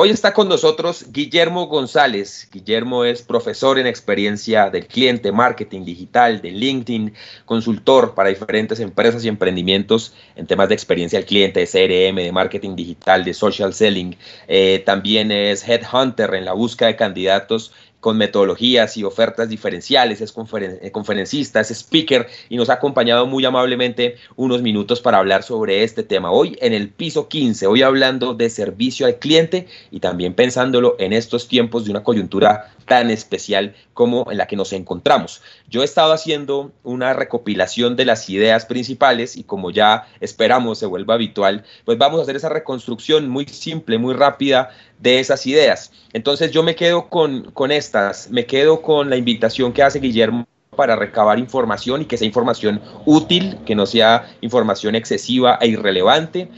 Hoy 0.00 0.10
está 0.10 0.32
con 0.32 0.48
nosotros 0.48 1.06
Guillermo 1.10 1.66
González. 1.66 2.48
Guillermo 2.52 3.04
es 3.04 3.22
profesor 3.22 3.80
en 3.80 3.88
experiencia 3.88 4.70
del 4.70 4.86
cliente, 4.86 5.32
marketing 5.32 5.84
digital, 5.84 6.40
de 6.40 6.52
LinkedIn, 6.52 7.14
consultor 7.46 8.14
para 8.14 8.28
diferentes 8.28 8.78
empresas 8.78 9.24
y 9.24 9.28
emprendimientos 9.28 10.14
en 10.36 10.46
temas 10.46 10.68
de 10.68 10.74
experiencia 10.76 11.18
del 11.18 11.26
cliente, 11.26 11.58
de 11.58 11.66
CRM, 11.66 12.14
de 12.14 12.30
marketing 12.30 12.76
digital, 12.76 13.24
de 13.24 13.34
social 13.34 13.74
selling. 13.74 14.16
Eh, 14.46 14.84
también 14.86 15.32
es 15.32 15.68
headhunter 15.68 16.32
en 16.32 16.44
la 16.44 16.52
búsqueda 16.52 16.90
de 16.90 16.94
candidatos 16.96 17.72
con 18.00 18.16
metodologías 18.16 18.96
y 18.96 19.04
ofertas 19.04 19.48
diferenciales, 19.48 20.20
es 20.20 20.34
eh, 20.60 20.90
conferencista, 20.92 21.60
es 21.60 21.70
speaker 21.70 22.26
y 22.48 22.56
nos 22.56 22.70
ha 22.70 22.74
acompañado 22.74 23.26
muy 23.26 23.44
amablemente 23.44 24.16
unos 24.36 24.62
minutos 24.62 25.00
para 25.00 25.18
hablar 25.18 25.42
sobre 25.42 25.82
este 25.82 26.02
tema. 26.02 26.30
Hoy 26.30 26.56
en 26.60 26.72
el 26.72 26.90
piso 26.90 27.28
15, 27.28 27.66
hoy 27.66 27.82
hablando 27.82 28.34
de 28.34 28.50
servicio 28.50 29.06
al 29.06 29.16
cliente 29.16 29.66
y 29.90 30.00
también 30.00 30.34
pensándolo 30.34 30.96
en 30.98 31.12
estos 31.12 31.48
tiempos 31.48 31.84
de 31.84 31.90
una 31.90 32.02
coyuntura 32.02 32.72
tan 32.88 33.10
especial 33.10 33.74
como 33.94 34.30
en 34.30 34.38
la 34.38 34.46
que 34.46 34.56
nos 34.56 34.72
encontramos. 34.72 35.42
Yo 35.68 35.82
he 35.82 35.84
estado 35.84 36.12
haciendo 36.12 36.72
una 36.82 37.12
recopilación 37.12 37.94
de 37.94 38.04
las 38.04 38.28
ideas 38.28 38.66
principales 38.66 39.36
y 39.36 39.44
como 39.44 39.70
ya 39.70 40.08
esperamos 40.20 40.78
se 40.78 40.86
vuelva 40.86 41.14
habitual, 41.14 41.64
pues 41.84 41.98
vamos 41.98 42.18
a 42.18 42.22
hacer 42.22 42.36
esa 42.36 42.48
reconstrucción 42.48 43.28
muy 43.28 43.46
simple, 43.46 43.98
muy 43.98 44.14
rápida 44.14 44.70
de 44.98 45.20
esas 45.20 45.46
ideas. 45.46 45.92
Entonces 46.12 46.50
yo 46.50 46.62
me 46.62 46.74
quedo 46.74 47.08
con, 47.08 47.50
con 47.52 47.70
estas, 47.70 48.30
me 48.30 48.46
quedo 48.46 48.82
con 48.82 49.10
la 49.10 49.16
invitación 49.16 49.72
que 49.72 49.82
hace 49.82 50.00
Guillermo 50.00 50.46
para 50.78 50.96
recabar 50.96 51.38
información 51.40 52.02
y 52.02 52.04
que 52.04 52.16
sea 52.16 52.26
información 52.26 52.80
útil, 53.04 53.58
que 53.66 53.74
no 53.74 53.84
sea 53.84 54.30
información 54.40 54.94
excesiva 54.94 55.58
e 55.60 55.66
irrelevante, 55.66 56.48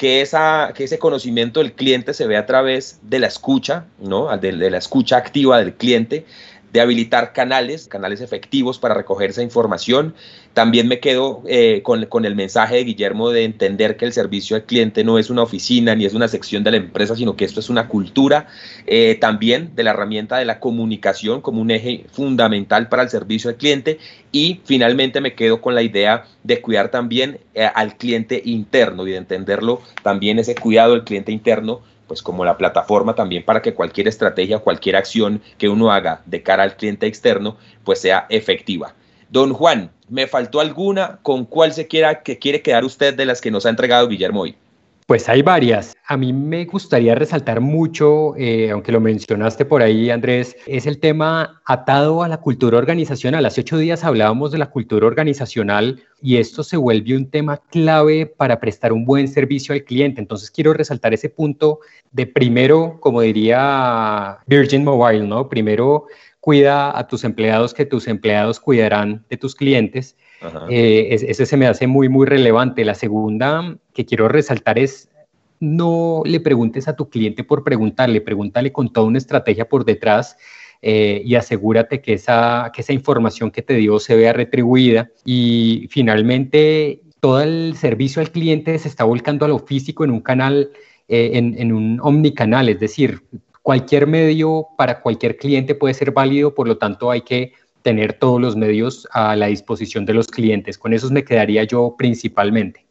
que, 0.00 0.22
esa, 0.22 0.72
que 0.74 0.84
ese 0.84 0.98
conocimiento 0.98 1.60
del 1.60 1.74
cliente 1.74 2.14
se 2.14 2.26
ve 2.26 2.38
a 2.38 2.46
través 2.46 3.00
de 3.02 3.18
la 3.18 3.26
escucha, 3.26 3.84
¿no? 3.98 4.34
de 4.38 4.70
la 4.70 4.78
escucha 4.78 5.18
activa 5.18 5.58
del 5.58 5.74
cliente, 5.74 6.24
de 6.72 6.80
habilitar 6.80 7.32
canales, 7.32 7.88
canales 7.88 8.20
efectivos 8.20 8.78
para 8.78 8.94
recoger 8.94 9.30
esa 9.30 9.42
información. 9.42 10.14
También 10.54 10.88
me 10.88 11.00
quedo 11.00 11.42
eh, 11.46 11.82
con, 11.82 12.24
el 12.24 12.34
mensaje 12.34 12.76
de 12.76 12.84
Guillermo 12.84 13.30
de 13.30 13.44
entender 13.44 13.96
que 13.96 14.04
el 14.04 14.12
servicio 14.12 14.56
al 14.56 14.64
cliente 14.64 15.04
no 15.04 15.18
es 15.18 15.30
una 15.30 15.42
oficina 15.42 15.94
ni 15.94 16.04
es 16.04 16.14
una 16.14 16.28
sección 16.28 16.64
de 16.64 16.72
la 16.72 16.76
empresa, 16.76 17.14
sino 17.14 17.36
que 17.36 17.44
esto 17.44 17.60
es 17.60 17.70
una 17.70 17.88
cultura. 17.88 18.48
Eh, 18.86 19.16
también 19.20 19.74
de 19.74 19.84
la 19.84 19.90
herramienta 19.90 20.38
de 20.38 20.44
la 20.44 20.60
comunicación 20.60 21.40
como 21.40 21.60
un 21.60 21.70
eje 21.70 22.04
fundamental 22.12 22.88
para 22.88 23.02
el 23.02 23.10
servicio 23.10 23.50
al 23.50 23.56
cliente. 23.56 23.98
Y 24.32 24.60
finalmente 24.64 25.20
me 25.20 25.34
quedo 25.34 25.60
con 25.60 25.74
la 25.74 25.82
idea 25.82 26.24
de 26.42 26.60
cuidar 26.60 26.90
también 26.90 27.40
eh, 27.54 27.68
al 27.74 27.96
cliente 27.96 28.42
interno 28.44 29.06
y 29.06 29.12
de 29.12 29.16
entenderlo 29.18 29.82
también 30.02 30.38
ese 30.38 30.54
cuidado 30.54 30.92
del 30.92 31.04
cliente 31.04 31.32
interno 31.32 31.80
pues 32.10 32.24
como 32.24 32.44
la 32.44 32.56
plataforma 32.56 33.14
también 33.14 33.44
para 33.44 33.62
que 33.62 33.72
cualquier 33.72 34.08
estrategia, 34.08 34.58
cualquier 34.58 34.96
acción 34.96 35.40
que 35.58 35.68
uno 35.68 35.92
haga 35.92 36.22
de 36.26 36.42
cara 36.42 36.64
al 36.64 36.74
cliente 36.74 37.06
externo, 37.06 37.56
pues 37.84 38.00
sea 38.00 38.26
efectiva. 38.30 38.96
Don 39.28 39.52
Juan, 39.52 39.92
¿me 40.08 40.26
faltó 40.26 40.58
alguna? 40.58 41.20
¿Con 41.22 41.44
cuál 41.44 41.72
se 41.72 41.86
quiera 41.86 42.24
que 42.24 42.40
quiere 42.40 42.62
quedar 42.62 42.84
usted 42.84 43.14
de 43.14 43.26
las 43.26 43.40
que 43.40 43.52
nos 43.52 43.64
ha 43.64 43.70
entregado 43.70 44.08
Guillermo 44.08 44.40
hoy? 44.40 44.56
Pues 45.10 45.28
hay 45.28 45.42
varias. 45.42 45.96
A 46.06 46.16
mí 46.16 46.32
me 46.32 46.66
gustaría 46.66 47.16
resaltar 47.16 47.60
mucho, 47.60 48.36
eh, 48.36 48.70
aunque 48.70 48.92
lo 48.92 49.00
mencionaste 49.00 49.64
por 49.64 49.82
ahí, 49.82 50.08
Andrés, 50.08 50.56
es 50.68 50.86
el 50.86 51.00
tema 51.00 51.60
atado 51.66 52.22
a 52.22 52.28
la 52.28 52.36
cultura 52.36 52.78
organizacional. 52.78 53.44
Hace 53.44 53.62
ocho 53.62 53.76
días 53.76 54.04
hablábamos 54.04 54.52
de 54.52 54.58
la 54.58 54.70
cultura 54.70 55.08
organizacional 55.08 56.00
y 56.22 56.36
esto 56.36 56.62
se 56.62 56.76
vuelve 56.76 57.16
un 57.16 57.28
tema 57.28 57.56
clave 57.56 58.24
para 58.24 58.60
prestar 58.60 58.92
un 58.92 59.04
buen 59.04 59.26
servicio 59.26 59.74
al 59.74 59.82
cliente. 59.82 60.20
Entonces 60.20 60.48
quiero 60.48 60.74
resaltar 60.74 61.12
ese 61.12 61.28
punto 61.28 61.80
de 62.12 62.28
primero, 62.28 62.98
como 63.00 63.20
diría 63.20 64.38
Virgin 64.46 64.84
Mobile, 64.84 65.26
¿no? 65.26 65.48
Primero 65.48 66.06
cuida 66.38 66.96
a 66.96 67.08
tus 67.08 67.24
empleados 67.24 67.74
que 67.74 67.84
tus 67.84 68.06
empleados 68.06 68.60
cuidarán 68.60 69.24
de 69.28 69.36
tus 69.36 69.56
clientes. 69.56 70.16
Eh, 70.68 71.08
ese 71.10 71.46
se 71.46 71.56
me 71.56 71.66
hace 71.66 71.86
muy, 71.86 72.08
muy 72.08 72.26
relevante. 72.26 72.84
La 72.84 72.94
segunda 72.94 73.76
que 73.92 74.06
quiero 74.06 74.28
resaltar 74.28 74.78
es 74.78 75.08
no 75.60 76.22
le 76.24 76.40
preguntes 76.40 76.88
a 76.88 76.96
tu 76.96 77.10
cliente 77.10 77.44
por 77.44 77.62
preguntarle, 77.62 78.20
pregúntale 78.20 78.72
con 78.72 78.92
toda 78.92 79.06
una 79.06 79.18
estrategia 79.18 79.68
por 79.68 79.84
detrás 79.84 80.36
eh, 80.80 81.20
y 81.24 81.34
asegúrate 81.34 82.00
que 82.00 82.14
esa, 82.14 82.72
que 82.74 82.80
esa 82.80 82.94
información 82.94 83.50
que 83.50 83.60
te 83.60 83.74
dio 83.74 83.98
se 83.98 84.16
vea 84.16 84.32
retribuida. 84.32 85.10
Y 85.24 85.86
finalmente, 85.90 87.02
todo 87.20 87.42
el 87.42 87.76
servicio 87.76 88.22
al 88.22 88.30
cliente 88.30 88.78
se 88.78 88.88
está 88.88 89.04
volcando 89.04 89.44
a 89.44 89.48
lo 89.48 89.58
físico 89.58 90.04
en 90.04 90.10
un 90.10 90.20
canal, 90.20 90.70
eh, 91.08 91.32
en, 91.34 91.54
en 91.58 91.72
un 91.72 92.00
omnicanal, 92.02 92.70
es 92.70 92.80
decir, 92.80 93.22
cualquier 93.62 94.06
medio 94.06 94.68
para 94.78 95.02
cualquier 95.02 95.36
cliente 95.36 95.74
puede 95.74 95.92
ser 95.92 96.12
válido, 96.12 96.54
por 96.54 96.66
lo 96.66 96.78
tanto 96.78 97.10
hay 97.10 97.20
que 97.20 97.52
tener 97.82 98.14
todos 98.14 98.40
los 98.40 98.56
medios 98.56 99.08
a 99.12 99.36
la 99.36 99.46
disposición 99.46 100.04
de 100.06 100.14
los 100.14 100.28
clientes. 100.28 100.78
Con 100.78 100.92
esos 100.92 101.10
me 101.10 101.24
quedaría 101.24 101.64
yo 101.64 101.94
principalmente. 101.96 102.84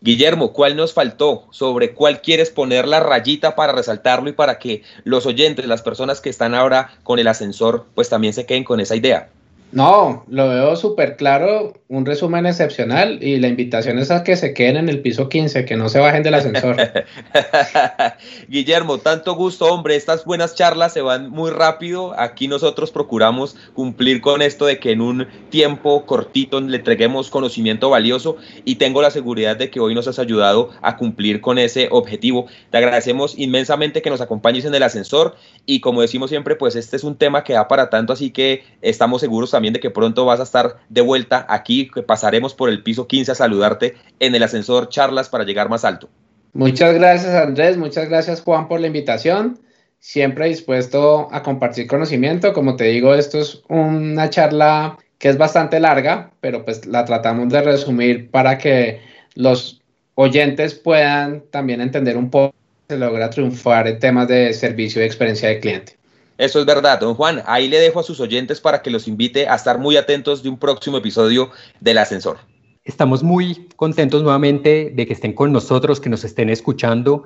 Guillermo, 0.00 0.52
¿cuál 0.52 0.76
nos 0.76 0.94
faltó? 0.94 1.48
¿Sobre 1.50 1.92
cuál 1.92 2.22
quieres 2.22 2.50
poner 2.50 2.86
la 2.86 3.00
rayita 3.00 3.56
para 3.56 3.72
resaltarlo 3.72 4.28
y 4.30 4.32
para 4.32 4.58
que 4.60 4.82
los 5.02 5.26
oyentes, 5.26 5.66
las 5.66 5.82
personas 5.82 6.20
que 6.20 6.30
están 6.30 6.54
ahora 6.54 6.90
con 7.02 7.18
el 7.18 7.26
ascensor, 7.26 7.86
pues 7.94 8.08
también 8.08 8.32
se 8.32 8.46
queden 8.46 8.62
con 8.62 8.78
esa 8.78 8.94
idea? 8.94 9.30
No, 9.70 10.24
lo 10.28 10.48
veo 10.48 10.76
súper 10.76 11.16
claro, 11.16 11.74
un 11.88 12.06
resumen 12.06 12.46
excepcional 12.46 13.22
y 13.22 13.38
la 13.38 13.48
invitación 13.48 13.98
es 13.98 14.10
a 14.10 14.24
que 14.24 14.34
se 14.34 14.54
queden 14.54 14.78
en 14.78 14.88
el 14.88 15.02
piso 15.02 15.28
15, 15.28 15.66
que 15.66 15.76
no 15.76 15.90
se 15.90 15.98
bajen 15.98 16.22
del 16.22 16.34
ascensor. 16.34 16.76
Guillermo, 18.48 18.96
tanto 18.96 19.34
gusto, 19.34 19.66
hombre, 19.66 19.94
estas 19.96 20.24
buenas 20.24 20.54
charlas 20.54 20.94
se 20.94 21.02
van 21.02 21.28
muy 21.28 21.50
rápido. 21.50 22.18
Aquí 22.18 22.48
nosotros 22.48 22.90
procuramos 22.90 23.56
cumplir 23.74 24.22
con 24.22 24.40
esto 24.40 24.64
de 24.64 24.78
que 24.78 24.92
en 24.92 25.02
un 25.02 25.26
tiempo 25.50 26.06
cortito 26.06 26.60
le 26.62 26.78
entreguemos 26.78 27.28
conocimiento 27.28 27.90
valioso 27.90 28.36
y 28.64 28.76
tengo 28.76 29.02
la 29.02 29.10
seguridad 29.10 29.56
de 29.56 29.68
que 29.68 29.80
hoy 29.80 29.94
nos 29.94 30.08
has 30.08 30.18
ayudado 30.18 30.70
a 30.80 30.96
cumplir 30.96 31.42
con 31.42 31.58
ese 31.58 31.88
objetivo. 31.90 32.46
Te 32.70 32.78
agradecemos 32.78 33.38
inmensamente 33.38 34.00
que 34.00 34.08
nos 34.08 34.22
acompañes 34.22 34.64
en 34.64 34.74
el 34.74 34.82
ascensor 34.82 35.36
y 35.66 35.80
como 35.80 36.00
decimos 36.00 36.30
siempre, 36.30 36.56
pues 36.56 36.74
este 36.74 36.96
es 36.96 37.04
un 37.04 37.16
tema 37.16 37.44
que 37.44 37.52
da 37.52 37.68
para 37.68 37.90
tanto, 37.90 38.14
así 38.14 38.30
que 38.30 38.64
estamos 38.80 39.20
seguros 39.20 39.50
también 39.58 39.74
de 39.74 39.80
que 39.80 39.90
pronto 39.90 40.24
vas 40.24 40.38
a 40.38 40.44
estar 40.44 40.76
de 40.88 41.00
vuelta 41.00 41.44
aquí, 41.48 41.90
que 41.92 42.04
pasaremos 42.04 42.54
por 42.54 42.68
el 42.68 42.84
piso 42.84 43.08
15 43.08 43.32
a 43.32 43.34
saludarte 43.34 43.96
en 44.20 44.32
el 44.36 44.44
ascensor 44.44 44.88
charlas 44.88 45.28
para 45.28 45.42
llegar 45.42 45.68
más 45.68 45.84
alto. 45.84 46.08
Muchas 46.52 46.94
gracias 46.94 47.34
Andrés, 47.34 47.76
muchas 47.76 48.08
gracias 48.08 48.40
Juan 48.42 48.68
por 48.68 48.78
la 48.78 48.86
invitación. 48.86 49.58
Siempre 49.98 50.46
dispuesto 50.46 51.26
a 51.32 51.42
compartir 51.42 51.88
conocimiento. 51.88 52.52
Como 52.52 52.76
te 52.76 52.84
digo, 52.84 53.14
esto 53.14 53.40
es 53.40 53.64
una 53.68 54.30
charla 54.30 54.96
que 55.18 55.28
es 55.28 55.36
bastante 55.36 55.80
larga, 55.80 56.30
pero 56.40 56.64
pues 56.64 56.86
la 56.86 57.04
tratamos 57.04 57.48
de 57.48 57.60
resumir 57.60 58.30
para 58.30 58.58
que 58.58 59.00
los 59.34 59.80
oyentes 60.14 60.74
puedan 60.74 61.42
también 61.50 61.80
entender 61.80 62.16
un 62.16 62.30
poco 62.30 62.54
se 62.88 62.96
logra 62.96 63.28
triunfar 63.28 63.88
en 63.88 63.98
temas 63.98 64.28
de 64.28 64.54
servicio 64.54 65.02
y 65.02 65.04
experiencia 65.04 65.48
de 65.48 65.58
cliente. 65.58 65.97
Eso 66.38 66.60
es 66.60 66.66
verdad, 66.66 67.00
don 67.00 67.14
Juan. 67.14 67.42
Ahí 67.46 67.66
le 67.66 67.80
dejo 67.80 67.98
a 67.98 68.04
sus 68.04 68.20
oyentes 68.20 68.60
para 68.60 68.80
que 68.80 68.90
los 68.90 69.08
invite 69.08 69.48
a 69.48 69.56
estar 69.56 69.80
muy 69.80 69.96
atentos 69.96 70.40
de 70.40 70.48
un 70.48 70.56
próximo 70.56 70.98
episodio 70.98 71.50
del 71.80 71.98
Ascensor. 71.98 72.38
Estamos 72.84 73.24
muy 73.24 73.66
contentos 73.74 74.22
nuevamente 74.22 74.92
de 74.94 75.04
que 75.04 75.14
estén 75.14 75.32
con 75.32 75.52
nosotros, 75.52 76.00
que 76.00 76.08
nos 76.08 76.22
estén 76.22 76.48
escuchando 76.48 77.24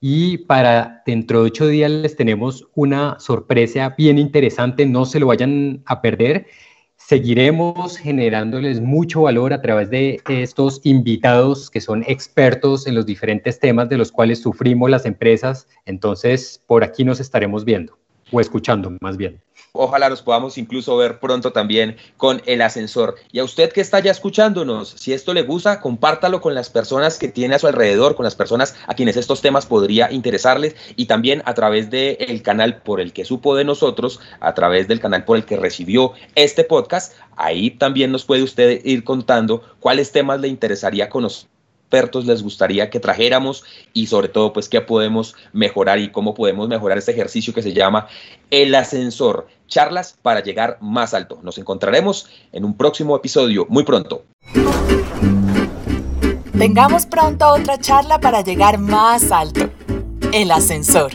y 0.00 0.38
para 0.38 1.02
dentro 1.04 1.40
de 1.40 1.46
ocho 1.46 1.66
días 1.66 1.90
les 1.90 2.14
tenemos 2.14 2.68
una 2.76 3.18
sorpresa 3.18 3.96
bien 3.98 4.16
interesante, 4.16 4.86
no 4.86 5.06
se 5.06 5.18
lo 5.18 5.26
vayan 5.26 5.82
a 5.86 6.00
perder. 6.00 6.46
Seguiremos 6.96 7.98
generándoles 7.98 8.80
mucho 8.80 9.22
valor 9.22 9.52
a 9.52 9.60
través 9.60 9.90
de 9.90 10.20
estos 10.28 10.80
invitados 10.84 11.68
que 11.68 11.80
son 11.80 12.04
expertos 12.06 12.86
en 12.86 12.94
los 12.94 13.06
diferentes 13.06 13.58
temas 13.58 13.88
de 13.88 13.98
los 13.98 14.12
cuales 14.12 14.40
sufrimos 14.40 14.88
las 14.88 15.04
empresas. 15.04 15.66
Entonces, 15.84 16.62
por 16.68 16.84
aquí 16.84 17.04
nos 17.04 17.18
estaremos 17.18 17.64
viendo 17.64 18.01
o 18.32 18.40
escuchando 18.40 18.90
más 19.00 19.16
bien. 19.16 19.40
Ojalá 19.74 20.10
nos 20.10 20.20
podamos 20.20 20.58
incluso 20.58 20.96
ver 20.98 21.18
pronto 21.18 21.52
también 21.52 21.96
con 22.18 22.42
el 22.44 22.60
ascensor. 22.60 23.14
Y 23.30 23.38
a 23.38 23.44
usted 23.44 23.72
que 23.72 23.80
está 23.80 24.00
ya 24.00 24.10
escuchándonos, 24.10 24.90
si 24.90 25.14
esto 25.14 25.32
le 25.32 25.42
gusta, 25.42 25.80
compártalo 25.80 26.42
con 26.42 26.54
las 26.54 26.68
personas 26.68 27.16
que 27.16 27.28
tiene 27.28 27.54
a 27.54 27.58
su 27.58 27.66
alrededor, 27.66 28.14
con 28.14 28.24
las 28.24 28.34
personas 28.34 28.74
a 28.86 28.94
quienes 28.94 29.16
estos 29.16 29.40
temas 29.40 29.64
podría 29.64 30.12
interesarles 30.12 30.76
y 30.96 31.06
también 31.06 31.42
a 31.46 31.54
través 31.54 31.88
del 31.90 32.42
canal 32.42 32.82
por 32.82 33.00
el 33.00 33.14
que 33.14 33.24
supo 33.24 33.56
de 33.56 33.64
nosotros, 33.64 34.20
a 34.40 34.52
través 34.52 34.88
del 34.88 35.00
canal 35.00 35.24
por 35.24 35.38
el 35.38 35.46
que 35.46 35.56
recibió 35.56 36.12
este 36.34 36.64
podcast. 36.64 37.14
Ahí 37.36 37.70
también 37.70 38.12
nos 38.12 38.24
puede 38.24 38.42
usted 38.42 38.84
ir 38.84 39.04
contando 39.04 39.62
cuáles 39.80 40.12
temas 40.12 40.40
le 40.40 40.48
interesaría 40.48 41.08
conocer 41.08 41.48
expertos 41.92 42.24
les 42.24 42.42
gustaría 42.42 42.88
que 42.88 43.00
trajéramos 43.00 43.64
y 43.92 44.06
sobre 44.06 44.28
todo 44.28 44.54
pues 44.54 44.70
qué 44.70 44.80
podemos 44.80 45.34
mejorar 45.52 45.98
y 45.98 46.10
cómo 46.10 46.32
podemos 46.32 46.66
mejorar 46.66 46.96
este 46.96 47.12
ejercicio 47.12 47.52
que 47.52 47.60
se 47.60 47.74
llama 47.74 48.06
el 48.50 48.74
ascensor, 48.74 49.46
charlas 49.68 50.16
para 50.22 50.40
llegar 50.40 50.78
más 50.80 51.12
alto. 51.12 51.38
Nos 51.42 51.58
encontraremos 51.58 52.30
en 52.52 52.64
un 52.64 52.78
próximo 52.78 53.14
episodio 53.14 53.66
muy 53.68 53.84
pronto. 53.84 54.24
Tengamos 56.56 57.04
pronto 57.04 57.46
otra 57.48 57.76
charla 57.78 58.18
para 58.20 58.40
llegar 58.40 58.78
más 58.78 59.30
alto. 59.30 59.68
El 60.32 60.50
ascensor. 60.50 61.12